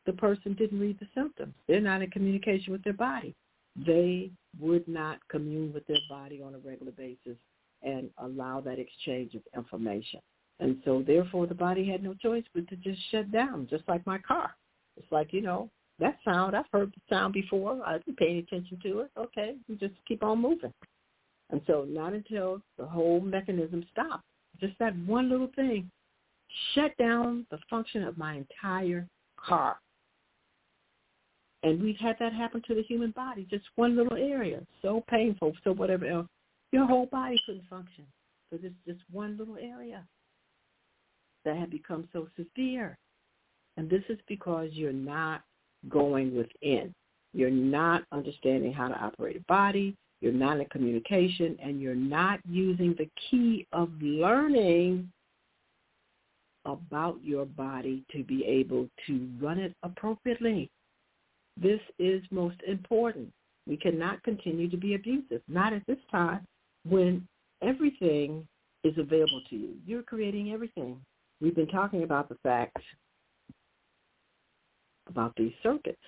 [0.06, 1.54] The person didn't read the symptoms.
[1.66, 3.34] They're not in communication with their body.
[3.76, 7.38] They would not commune with their body on a regular basis
[7.82, 10.20] and allow that exchange of information.
[10.60, 14.06] And so therefore the body had no choice but to just shut down, just like
[14.06, 14.54] my car.
[14.96, 17.80] It's like, you know, that sound, I've heard the sound before.
[17.84, 19.10] I didn't pay any attention to it.
[19.16, 20.72] Okay, you just keep on moving.
[21.50, 24.24] And so not until the whole mechanism stopped,
[24.60, 25.90] just that one little thing
[26.74, 29.06] shut down the function of my entire
[29.38, 29.76] car.
[31.62, 35.52] And we've had that happen to the human body, just one little area, so painful,
[35.62, 36.26] so whatever else.
[36.72, 38.04] Your whole body couldn't function
[38.50, 40.04] because it's just one little area
[41.44, 42.98] that had become so severe.
[43.76, 45.42] And this is because you're not
[45.88, 46.92] going within.
[47.32, 52.38] You're not understanding how to operate a body you're not in communication, and you're not
[52.48, 55.10] using the key of learning
[56.64, 60.70] about your body to be able to run it appropriately.
[61.60, 63.32] This is most important.
[63.66, 66.46] We cannot continue to be abusive, not at this time
[66.88, 67.26] when
[67.62, 68.46] everything
[68.84, 69.74] is available to you.
[69.86, 71.00] You're creating everything.
[71.40, 72.76] We've been talking about the fact
[75.08, 76.02] about these circuits,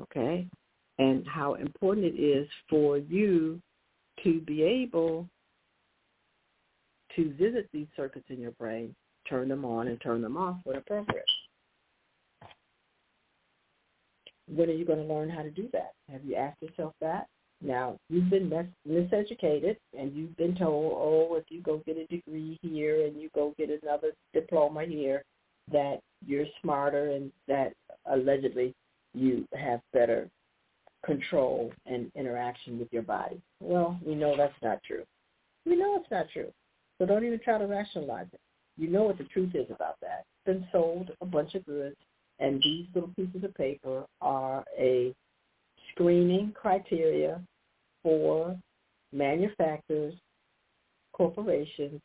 [0.00, 0.46] okay?
[0.98, 3.60] and how important it is for you
[4.22, 5.28] to be able
[7.16, 8.94] to visit these circuits in your brain,
[9.28, 11.24] turn them on and turn them off when appropriate.
[14.54, 15.92] When are you going to learn how to do that?
[16.10, 17.26] Have you asked yourself that?
[17.62, 22.06] Now, you've been mis- miseducated and you've been told, oh, if you go get a
[22.06, 25.22] degree here and you go get another diploma here,
[25.70, 27.72] that you're smarter and that
[28.06, 28.74] allegedly
[29.14, 30.28] you have better
[31.04, 33.40] control and interaction with your body.
[33.60, 35.04] Well, we know that's not true.
[35.64, 36.52] We know it's not true.
[36.98, 38.40] So don't even try to rationalize it.
[38.76, 40.24] You know what the truth is about that.
[40.24, 41.96] It's been sold a bunch of goods,
[42.42, 45.14] and these little pieces of paper are a
[45.90, 47.40] screening criteria
[48.02, 48.56] for
[49.12, 50.14] manufacturers,
[51.12, 52.00] corporations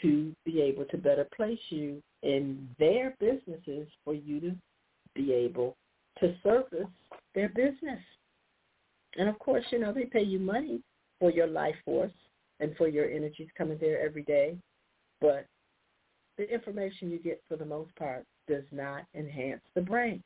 [0.00, 4.54] to be able to better place you in their businesses for you to
[5.14, 5.76] be able
[6.20, 6.88] to service
[7.34, 8.00] their business.
[9.16, 10.80] And of course, you know, they pay you money
[11.18, 12.12] for your life force
[12.60, 14.56] and for your energies coming there every day.
[15.20, 15.46] But
[16.38, 20.22] the information you get for the most part does not enhance the brain.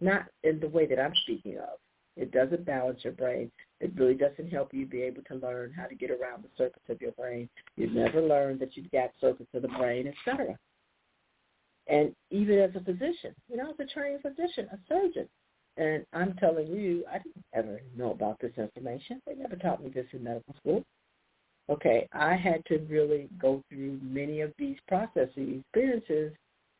[0.00, 1.78] Not in the way that I'm speaking of.
[2.16, 3.50] It doesn't balance your brain.
[3.80, 6.82] It really doesn't help you be able to learn how to get around the surface
[6.88, 7.48] of your brain.
[7.76, 10.56] You've never learned that you've got surface of the brain, etc.
[11.86, 15.28] And even as a physician, you know, as a trained physician, a surgeon,
[15.76, 19.20] and I'm telling you, I didn't ever know about this information.
[19.26, 20.84] They never taught me this in medical school.
[21.68, 26.32] Okay, I had to really go through many of these processes, experiences,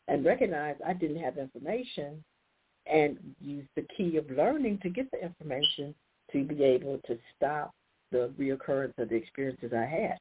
[0.09, 2.23] and recognize I didn't have information
[2.87, 5.95] and use the key of learning to get the information
[6.33, 7.73] to be able to stop
[8.13, 10.19] the reoccurrence of the experiences I had.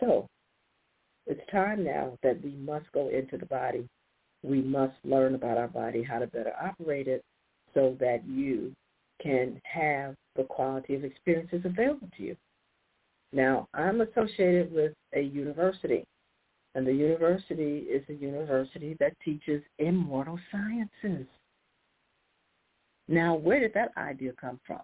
[0.00, 0.26] So
[1.26, 3.88] it's time now that we must go into the body.
[4.42, 7.22] We must learn about our body, how to better operate it
[7.74, 8.74] so that you
[9.22, 12.36] can have the quality of experiences available to you.
[13.32, 16.04] Now, I'm associated with a university,
[16.74, 21.26] and the university is a university that teaches immortal sciences.
[23.08, 24.80] Now, where did that idea come from,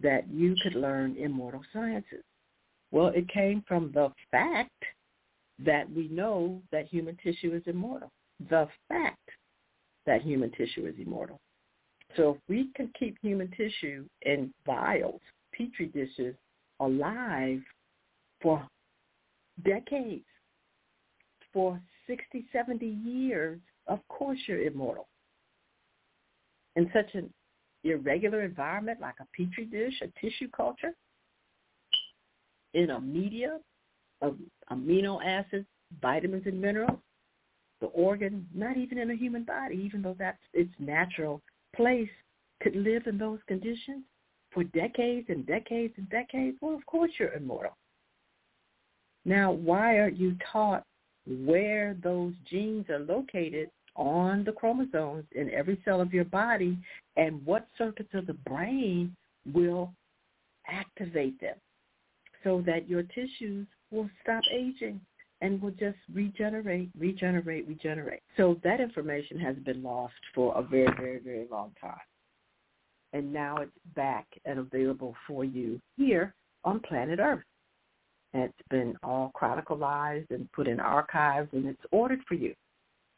[0.00, 2.22] that you could learn immortal sciences?
[2.90, 4.70] Well, it came from the fact
[5.64, 8.10] that we know that human tissue is immortal.
[8.50, 9.30] The fact
[10.04, 11.40] that human tissue is immortal.
[12.16, 15.20] So if we can keep human tissue in vials,
[15.52, 16.34] petri dishes,
[16.80, 17.60] alive
[18.42, 18.66] for
[19.64, 20.24] decades,
[21.56, 25.08] for 60, 70 years, of course you're immortal.
[26.76, 27.32] In such an
[27.82, 30.94] irregular environment like a petri dish, a tissue culture,
[32.74, 33.58] in a media
[34.20, 34.36] of
[34.70, 35.64] amino acids,
[36.02, 36.98] vitamins and minerals,
[37.80, 41.40] the organ, not even in a human body, even though that's its natural
[41.74, 42.10] place,
[42.62, 44.02] could live in those conditions
[44.50, 47.74] for decades and decades and decades, well, of course you're immortal.
[49.24, 50.84] Now, why aren't you taught
[51.26, 56.78] where those genes are located on the chromosomes in every cell of your body
[57.16, 59.14] and what circuits of the brain
[59.52, 59.92] will
[60.68, 61.56] activate them
[62.44, 65.00] so that your tissues will stop aging
[65.40, 68.22] and will just regenerate, regenerate, regenerate.
[68.36, 71.96] So that information has been lost for a very, very, very long time.
[73.12, 77.44] And now it's back and available for you here on planet Earth.
[78.34, 82.54] It's been all chronicalized and put in archives and it's ordered for you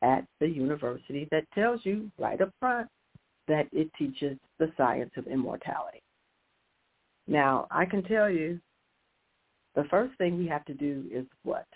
[0.03, 2.89] at the university that tells you right up front
[3.49, 6.03] that it teaches the science of immortality.
[7.27, 8.61] Now, I can tell you
[9.75, 11.67] the first thing we have to do is what?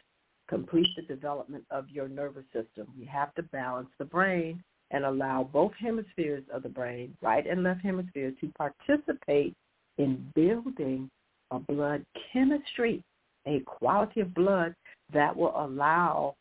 [0.48, 2.86] Complete the development of your nervous system.
[2.98, 7.62] We have to balance the brain and allow both hemispheres of the brain, right and
[7.62, 9.54] left hemisphere, to participate
[9.98, 11.10] in building
[11.50, 13.02] a blood chemistry,
[13.46, 14.74] a quality of blood
[15.12, 16.34] that will allow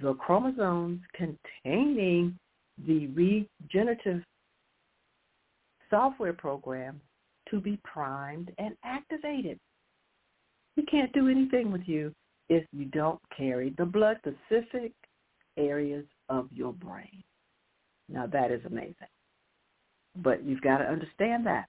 [0.00, 2.38] the chromosomes containing
[2.86, 4.22] the regenerative
[5.90, 7.00] software program
[7.50, 9.58] to be primed and activated.
[10.76, 12.12] We can't do anything with you
[12.48, 14.92] if you don't carry the blood specific
[15.58, 17.22] areas of your brain.
[18.08, 18.94] Now that is amazing.
[20.16, 21.66] But you've got to understand that.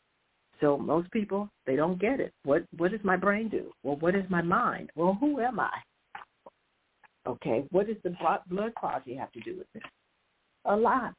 [0.64, 2.34] So most people, they don't get it.
[2.45, 3.74] What what does my brain do?
[3.84, 4.91] Well, what is my mind?
[4.95, 5.74] Well, who am I?
[7.28, 8.16] Okay, what does the
[8.49, 9.84] blood quality have to do with this?
[10.64, 11.16] A lot.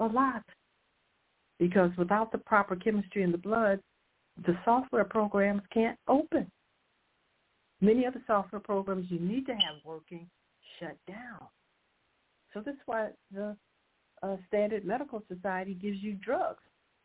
[0.00, 0.44] A lot.
[1.58, 3.80] Because without the proper chemistry in the blood,
[4.46, 6.50] the software programs can't open.
[7.82, 10.26] Many of the software programs you need to have working
[10.80, 11.48] shut down.
[12.54, 13.54] So that's why the
[14.22, 16.62] uh, Standard Medical Society gives you drugs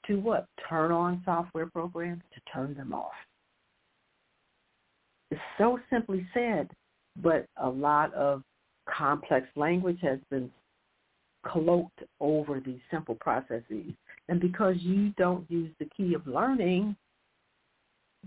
[0.07, 0.47] to what?
[0.69, 3.11] Turn on software programs to turn them off.
[5.31, 6.69] It's so simply said,
[7.21, 8.43] but a lot of
[8.89, 10.49] complex language has been
[11.45, 13.93] cloaked over these simple processes.
[14.29, 16.95] And because you don't use the key of learning,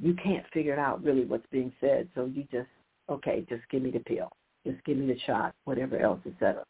[0.01, 2.09] you can't figure out really what's being said.
[2.15, 2.69] So you just,
[3.09, 4.31] okay, just give me the pill.
[4.67, 6.65] Just give me the shot, whatever else, etc.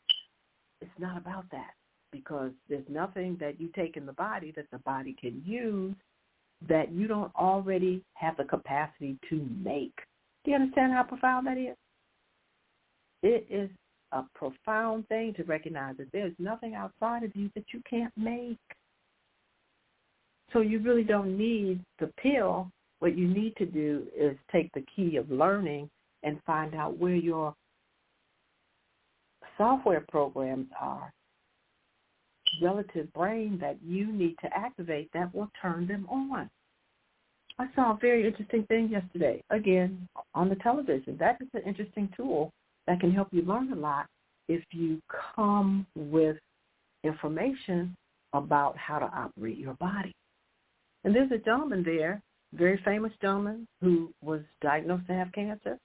[0.81, 1.73] It's not about that
[2.13, 5.95] because there's nothing that you take in the body that the body can use
[6.69, 9.95] that you don't already have the capacity to make.
[10.45, 11.77] Do you understand how profound that is?
[13.23, 13.71] It is
[14.13, 18.59] a profound thing to recognize that there's nothing outside of you that you can't make.
[20.53, 24.85] So you really don't need the pill what you need to do is take the
[24.95, 25.91] key of learning
[26.23, 27.55] and find out where your
[29.57, 31.13] software programs are
[32.61, 36.49] relative brain that you need to activate that will turn them on.
[37.59, 41.17] I saw a very interesting thing yesterday, again, on the television.
[41.19, 42.53] That is an interesting tool
[42.87, 44.07] that can help you learn a lot
[44.49, 45.01] if you
[45.37, 46.39] come with
[47.05, 47.95] information
[48.33, 50.13] about how to operate your body.
[51.05, 52.21] And there's a gentleman there,
[52.55, 55.79] very famous gentleman, who was diagnosed to have cancer.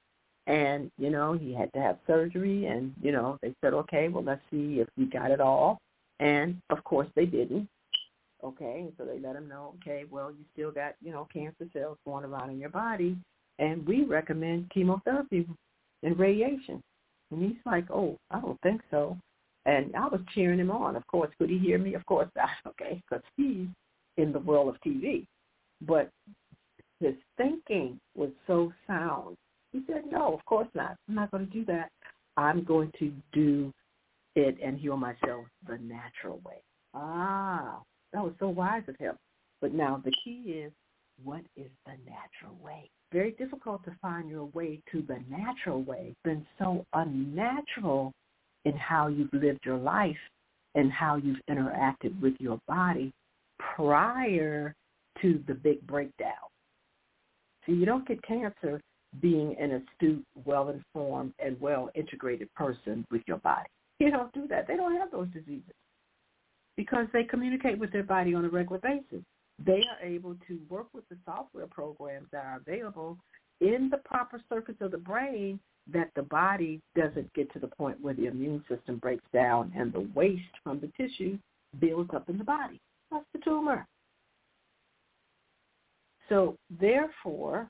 [0.48, 4.24] And, you know, he had to have surgery and, you know, they said, okay, well,
[4.24, 5.80] let's see if we got it all.
[6.20, 7.68] And, of course, they didn't.
[8.44, 11.98] Okay, so they let him know, okay, well, you still got, you know, cancer cells
[12.06, 13.18] going around in your body,
[13.60, 15.48] and we recommend chemotherapy
[16.04, 16.82] and radiation.
[17.32, 19.18] And he's like, oh, I don't think so.
[19.66, 20.96] And I was cheering him on.
[20.96, 21.96] Of course, could he hear me?
[21.96, 22.50] Of course not.
[22.68, 23.68] Okay, because he's
[24.18, 25.26] in the world of TV.
[25.82, 26.10] But
[27.00, 29.38] his thinking was so sound.
[29.72, 30.96] He said, no, of course not.
[31.08, 31.90] I'm not going to do that.
[32.38, 33.74] I'm going to do
[34.36, 36.62] it and heal myself the natural way.
[36.94, 37.82] Ah,
[38.14, 39.16] that was so wise of him.
[39.62, 40.72] But now the key is,
[41.24, 42.90] what is the natural way?
[43.14, 46.14] Very difficult to find your way to the natural way.
[46.24, 48.12] Been so unnatural
[48.66, 50.18] in how you've lived your life
[50.76, 53.14] and how you've interacted with your body
[53.60, 54.76] prior
[55.22, 56.34] to the big breakdown.
[57.66, 58.82] So you don't get cancer
[59.22, 63.70] being an astute, well-informed, and well-integrated person with your body.
[64.00, 64.68] You don't do that.
[64.68, 65.74] They don't have those diseases
[66.76, 69.24] because they communicate with their body on a regular basis.
[69.66, 73.18] They are able to work with the software programs that are available
[73.62, 75.60] in the proper circuits of the brain
[75.92, 79.94] that the body doesn't get to the point where the immune system breaks down and
[79.94, 81.38] the waste from the tissue
[81.80, 82.82] builds up in the body.
[83.12, 83.88] That's the tumor.
[86.28, 87.70] So therefore,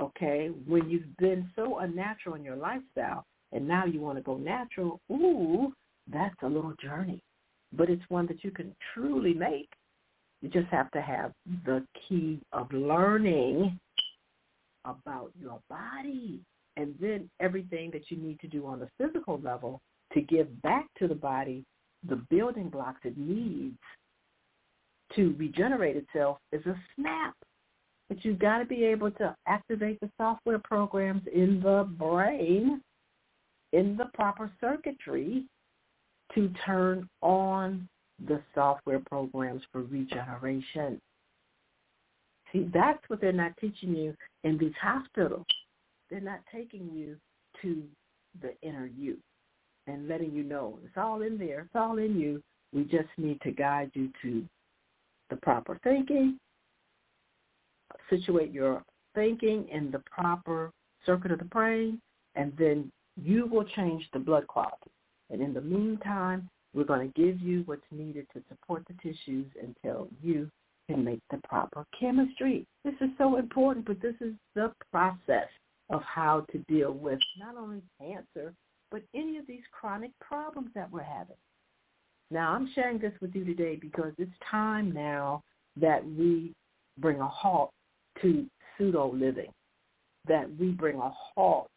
[0.00, 3.24] okay, when you've been so unnatural in your lifestyle
[3.54, 5.72] and now you want to go natural, ooh,
[6.12, 7.22] that's a little journey.
[7.72, 9.70] But it's one that you can truly make.
[10.42, 11.32] You just have to have
[11.64, 13.78] the key of learning
[14.84, 16.40] about your body
[16.76, 19.80] and then everything that you need to do on the physical level
[20.12, 21.64] to give back to the body
[22.08, 23.78] the building blocks it needs
[25.16, 27.34] to regenerate itself is a snap.
[28.08, 32.82] But you've got to be able to activate the software programs in the brain,
[33.74, 35.44] in the proper circuitry,
[36.34, 37.88] to turn on
[38.26, 41.00] the software programs for regeneration.
[42.52, 44.14] See, that's what they're not teaching you
[44.44, 45.44] in these hospitals.
[46.08, 47.16] They're not taking you
[47.62, 47.82] to
[48.40, 49.16] the inner you
[49.86, 51.62] and letting you know it's all in there.
[51.62, 52.42] It's all in you.
[52.72, 54.44] We just need to guide you to
[55.30, 56.38] the proper thinking,
[58.08, 58.82] situate your
[59.14, 60.70] thinking in the proper
[61.04, 62.00] circuit of the brain,
[62.34, 62.90] and then
[63.22, 64.90] you will change the blood quality.
[65.30, 69.46] And in the meantime, we're going to give you what's needed to support the tissues
[69.62, 70.50] until you
[70.88, 72.66] can make the proper chemistry.
[72.84, 75.48] This is so important, but this is the process
[75.90, 78.52] of how to deal with not only cancer,
[78.90, 81.36] but any of these chronic problems that we're having.
[82.30, 85.42] Now, I'm sharing this with you today because it's time now
[85.80, 86.52] that we
[86.98, 87.70] bring a halt
[88.22, 88.46] to
[88.76, 89.52] pseudo living,
[90.26, 91.68] that we bring a halt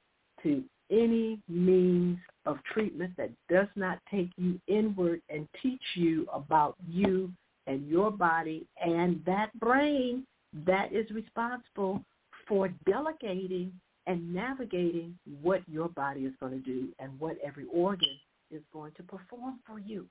[0.44, 6.76] to any means of treatment that does not take you inward and teach you about
[6.88, 7.32] you
[7.68, 10.26] and your body and that brain
[10.66, 12.02] that is responsible
[12.48, 13.72] for delegating
[14.08, 18.18] and navigating what your body is going to do and what every organ
[18.52, 20.06] is going to perform for you.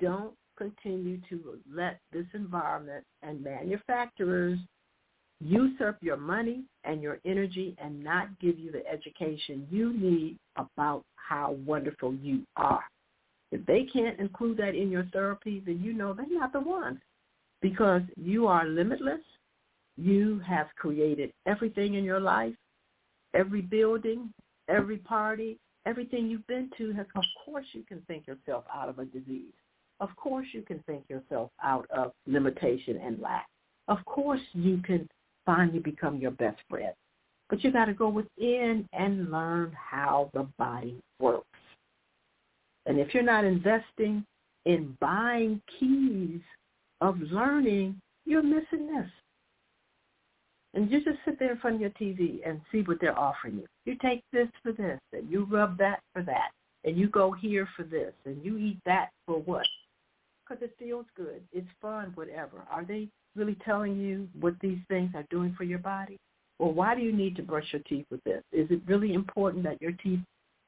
[0.00, 4.58] Don't continue to let this environment and manufacturers
[5.40, 11.02] usurp your money and your energy and not give you the education you need about
[11.16, 12.84] how wonderful you are.
[13.52, 16.98] If they can't include that in your therapy, then you know they're not the ones
[17.60, 19.20] because you are limitless
[19.96, 22.54] you have created everything in your life,
[23.34, 24.32] every building,
[24.68, 28.98] every party, everything you've been to has, of course you can think yourself out of
[28.98, 29.52] a disease.
[30.00, 33.46] Of course you can think yourself out of limitation and lack.
[33.86, 35.08] Of course you can
[35.46, 36.92] finally become your best friend.
[37.50, 41.46] But you got to go within and learn how the body works.
[42.86, 44.24] And if you're not investing
[44.64, 46.40] in buying keys
[47.00, 49.10] of learning, you're missing this.
[50.74, 53.56] And you just sit there in front of your TV and see what they're offering
[53.56, 53.66] you.
[53.84, 56.50] You take this for this, and you rub that for that,
[56.84, 59.66] and you go here for this, and you eat that for what?
[60.48, 61.42] Because it feels good.
[61.52, 62.64] It's fun, whatever.
[62.70, 66.18] Are they really telling you what these things are doing for your body?
[66.58, 68.42] well, why do you need to brush your teeth with this?
[68.52, 70.20] Is it really important that your teeth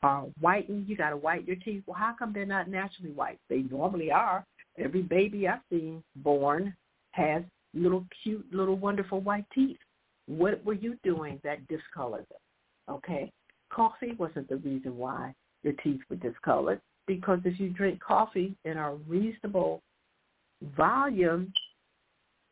[0.03, 0.89] are whitened?
[0.89, 1.83] You got to whiten your teeth.
[1.87, 3.39] Well, how come they're not naturally white?
[3.49, 4.45] They normally are.
[4.79, 6.75] Every baby I've seen born
[7.13, 7.43] has
[7.73, 9.79] little cute, little wonderful white teeth.
[10.27, 12.97] What were you doing that discolored them?
[12.97, 13.31] Okay.
[13.71, 18.77] Coffee wasn't the reason why your teeth were discolored because if you drink coffee in
[18.77, 19.83] a reasonable
[20.77, 21.53] volume,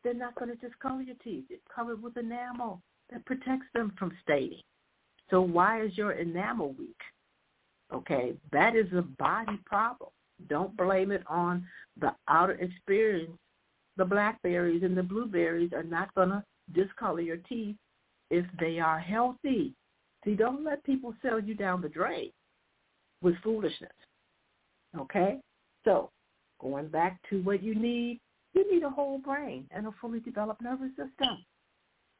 [0.05, 1.45] they're not going to discolor your teeth.
[1.49, 2.79] It's covered with enamel
[3.11, 4.61] that protects them from staining.
[5.31, 6.95] So why is your enamel weak?
[7.91, 10.11] Okay, that is a body problem.
[10.47, 11.65] Don't blame it on
[11.99, 13.31] the outer experience.
[13.97, 16.43] The blackberries and the blueberries are not going to
[16.73, 17.75] discolor your teeth
[18.29, 19.73] if they are healthy.
[20.23, 22.31] See, don't let people sell you down the drain
[23.21, 23.91] with foolishness.
[24.97, 25.39] Okay?
[25.83, 26.11] So,
[26.59, 28.19] going back to what you need,
[28.55, 31.45] you need a whole brain and a fully developed nervous system.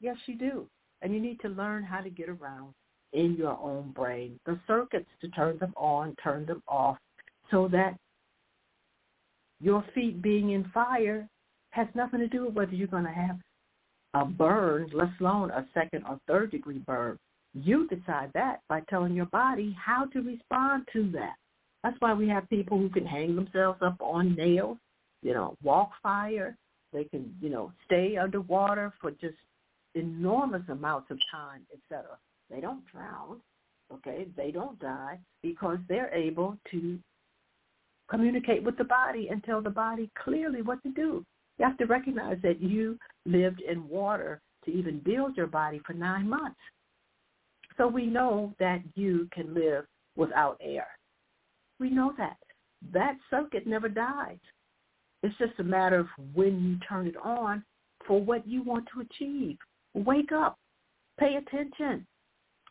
[0.01, 0.67] Yes, you do.
[1.01, 2.73] And you need to learn how to get around
[3.13, 6.97] in your own brain, the circuits to turn them on, turn them off,
[7.49, 7.97] so that
[9.61, 11.27] your feet being in fire
[11.71, 13.37] has nothing to do with whether you're going to have
[14.13, 17.17] a burn, let alone a second or third degree burn.
[17.53, 21.35] You decide that by telling your body how to respond to that.
[21.83, 24.77] That's why we have people who can hang themselves up on nails,
[25.25, 26.55] you know, walk fire.
[26.93, 29.33] They can, you know, stay underwater for just
[29.95, 32.05] enormous amounts of time, etc.
[32.51, 33.41] They don't drown,
[33.91, 34.27] okay?
[34.37, 36.99] They don't die because they're able to
[38.07, 41.25] communicate with the body and tell the body clearly what to do.
[41.57, 45.93] You have to recognize that you lived in water to even build your body for
[45.93, 46.59] nine months.
[47.77, 50.87] So we know that you can live without air.
[51.79, 52.37] We know that.
[52.93, 54.37] That circuit never dies.
[55.25, 57.63] It's just a matter of when you turn it on
[58.05, 59.57] for what you want to achieve.
[59.95, 60.59] Wake up,
[61.19, 62.05] pay attention,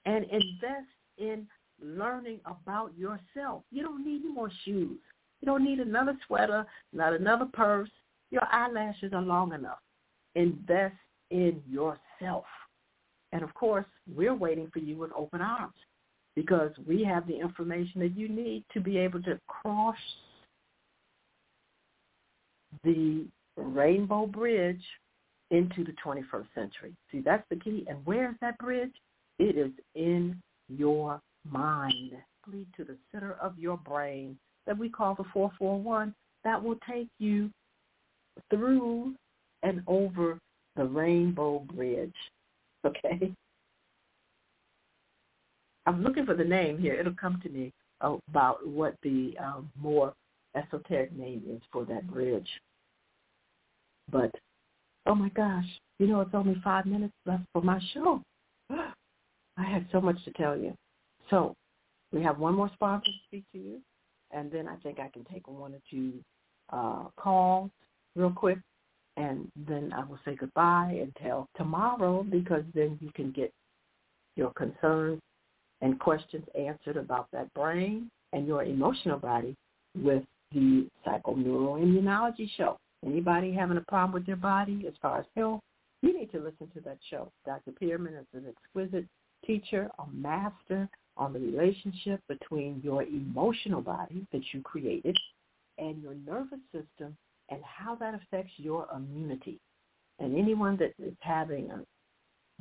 [0.06, 0.86] and invest
[1.18, 1.48] in
[1.82, 3.64] learning about yourself.
[3.72, 5.00] You don't need any more shoes.
[5.40, 7.90] You don't need another sweater, not another purse.
[8.30, 9.80] Your eyelashes are long enough.
[10.36, 10.94] Invest
[11.30, 12.44] in yourself.
[13.32, 15.74] And of course, we're waiting for you with open arms
[16.36, 19.96] because we have the information that you need to be able to cross
[22.82, 24.82] the rainbow bridge
[25.50, 26.94] into the 21st century.
[27.12, 27.84] See, that's the key.
[27.88, 28.92] And where is that bridge?
[29.38, 30.36] It is in
[30.68, 32.12] your mind.
[32.46, 36.14] Lead to the center of your brain that we call the 441
[36.44, 37.50] that will take you
[38.50, 39.14] through
[39.62, 40.38] and over
[40.76, 42.14] the rainbow bridge.
[42.86, 43.32] Okay?
[45.86, 46.92] I'm looking for the name here.
[46.92, 47.72] It'll come to me
[48.02, 50.12] about what the um, more
[50.54, 52.48] esoteric name is for that bridge.
[54.10, 54.30] But
[55.06, 55.66] oh my gosh,
[55.98, 58.22] you know it's only five minutes left for my show.
[58.70, 60.74] I have so much to tell you.
[61.30, 61.54] So
[62.12, 63.80] we have one more sponsor to speak to you,
[64.30, 66.12] and then I think I can take one or two
[66.72, 67.70] uh, calls
[68.16, 68.58] real quick,
[69.16, 73.52] and then I will say goodbye until tomorrow because then you can get
[74.36, 75.20] your concerns
[75.80, 79.54] and questions answered about that brain and your emotional body
[79.96, 80.24] with
[80.54, 82.78] the psychoneuroimmunology show.
[83.04, 85.60] Anybody having a problem with their body as far as health,
[86.02, 87.30] you need to listen to that show.
[87.44, 87.72] Dr.
[87.72, 89.06] Pearman is an exquisite
[89.46, 95.16] teacher, a master on the relationship between your emotional body that you created
[95.78, 97.16] and your nervous system
[97.50, 99.58] and how that affects your immunity.
[100.18, 101.80] And anyone that is having a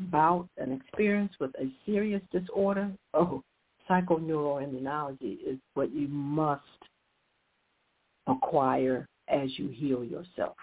[0.05, 3.43] bout, an experience with a serious disorder, oh,
[3.89, 6.61] psychoneuroimmunology is what you must
[8.27, 10.55] acquire as you heal yourself.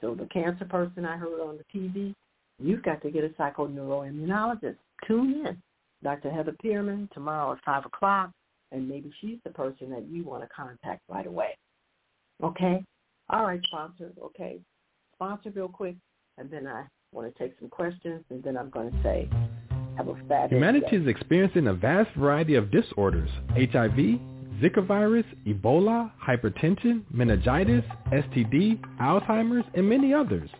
[0.00, 2.14] So the cancer person I heard on the TV,
[2.60, 4.76] you've got to get a psychoneuroimmunologist.
[5.06, 5.62] Tune in.
[6.02, 6.30] Dr.
[6.30, 8.30] Heather Pearman tomorrow at 5 o'clock,
[8.70, 11.56] and maybe she's the person that you want to contact right away.
[12.42, 12.84] Okay?
[13.30, 14.12] All right, sponsor.
[14.22, 14.60] Okay.
[15.14, 15.96] Sponsor real quick,
[16.38, 19.28] and then I want to take some questions, and then I'm going to say,
[19.96, 20.96] have a fabulous Humanity day.
[20.98, 24.20] is experiencing a vast variety of disorders, HIV,
[24.60, 30.50] Zika virus, Ebola, hypertension, meningitis, STD, Alzheimer's, and many others.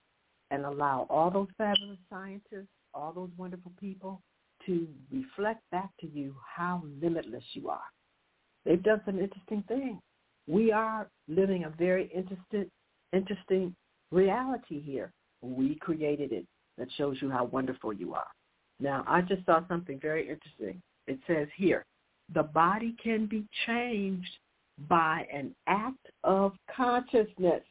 [0.50, 4.20] and allow all those fabulous scientists, all those wonderful people
[4.66, 7.80] to reflect back to you how limitless you are.
[8.66, 10.00] They've done some interesting things.
[10.48, 12.70] We are living a very interesting,
[13.12, 13.74] interesting
[14.10, 15.12] reality here.
[15.40, 16.44] We created it
[16.76, 18.26] that shows you how wonderful you are.
[18.80, 20.82] Now, I just saw something very interesting.
[21.06, 21.84] It says here,
[22.34, 24.30] the body can be changed
[24.88, 27.62] by an act of consciousness.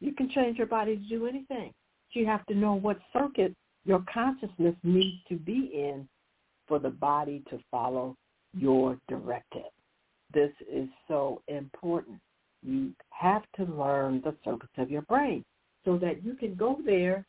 [0.00, 1.72] You can change your body to do anything.
[2.12, 3.54] You have to know what circuit
[3.84, 6.08] your consciousness needs to be in
[6.66, 8.16] for the body to follow
[8.54, 9.70] your directive.
[10.32, 12.18] This is so important.
[12.62, 15.44] You have to learn the circuits of your brain
[15.84, 17.24] so that you can go there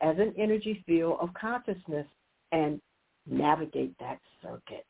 [0.00, 2.06] as an energy field of consciousness
[2.50, 2.80] and
[3.26, 4.86] navigate that circuit.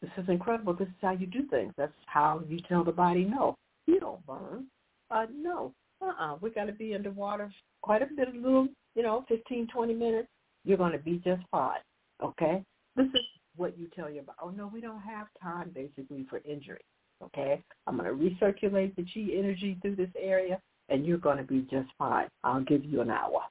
[0.00, 0.74] This is incredible.
[0.74, 1.72] This is how you do things.
[1.76, 3.56] That's how you tell the body no.
[3.86, 4.66] You don't burn.
[5.10, 5.72] Uh, no.
[6.02, 6.36] Uh-uh.
[6.40, 7.52] We got to be underwater
[7.82, 8.66] quite a bit, a little,
[8.96, 10.28] you know, 15, 20 minutes.
[10.64, 11.80] You're going to be just fine.
[12.22, 12.64] Okay?
[12.96, 13.20] This is
[13.56, 14.38] what you tell your body.
[14.42, 16.84] Oh, no, we don't have time, basically, for injury.
[17.22, 17.62] Okay?
[17.86, 21.66] I'm going to recirculate the chi energy through this area, and you're going to be
[21.70, 22.28] just fine.
[22.44, 23.42] I'll give you an hour.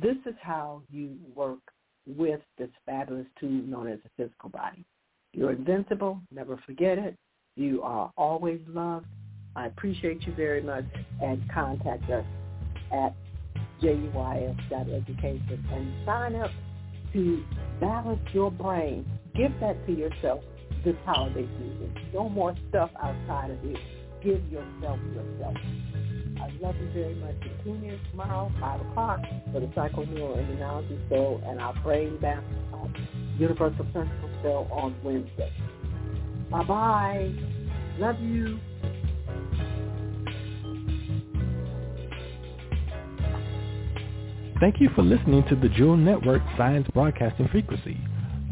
[0.00, 1.60] This is how you work
[2.06, 4.84] with this fabulous tool known as the physical body.
[5.32, 6.20] You're invincible.
[6.30, 7.16] Never forget it.
[7.56, 9.06] You are always loved.
[9.54, 10.84] I appreciate you very much
[11.22, 12.24] and contact us
[12.92, 13.14] at
[13.80, 16.50] juis.education and sign up
[17.12, 17.42] to
[17.80, 19.06] balance your brain.
[19.34, 20.42] Give that to yourself
[20.84, 21.94] this holiday season.
[22.14, 23.76] No more stuff outside of you.
[24.22, 25.56] Give yourself yourself.
[26.40, 27.34] I love you very much.
[27.64, 29.20] Tune in tomorrow, 5 o'clock,
[29.52, 32.86] for the Psychoneuroimmunology Show and our Brain Balance uh,
[33.38, 35.52] Universal Principle Show on Wednesday.
[36.50, 37.32] Bye-bye.
[37.98, 38.58] Love you.
[44.60, 47.98] Thank you for listening to the Jewel Network Science Broadcasting Frequency.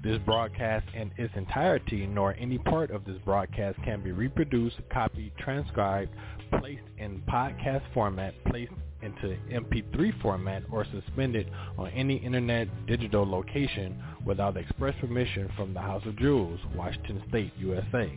[0.03, 5.31] This broadcast in its entirety nor any part of this broadcast can be reproduced, copied,
[5.37, 6.11] transcribed,
[6.59, 14.01] placed in podcast format, placed into MP3 format, or suspended on any internet digital location
[14.25, 18.11] without express permission from the House of Jewels, Washington State, USA.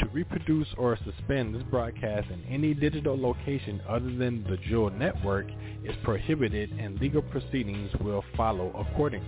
[0.00, 5.46] To reproduce or suspend this broadcast in any digital location other than the Jewel Network
[5.84, 9.26] is prohibited and legal proceedings will follow accordingly.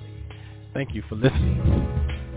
[0.74, 2.27] Thank you for listening.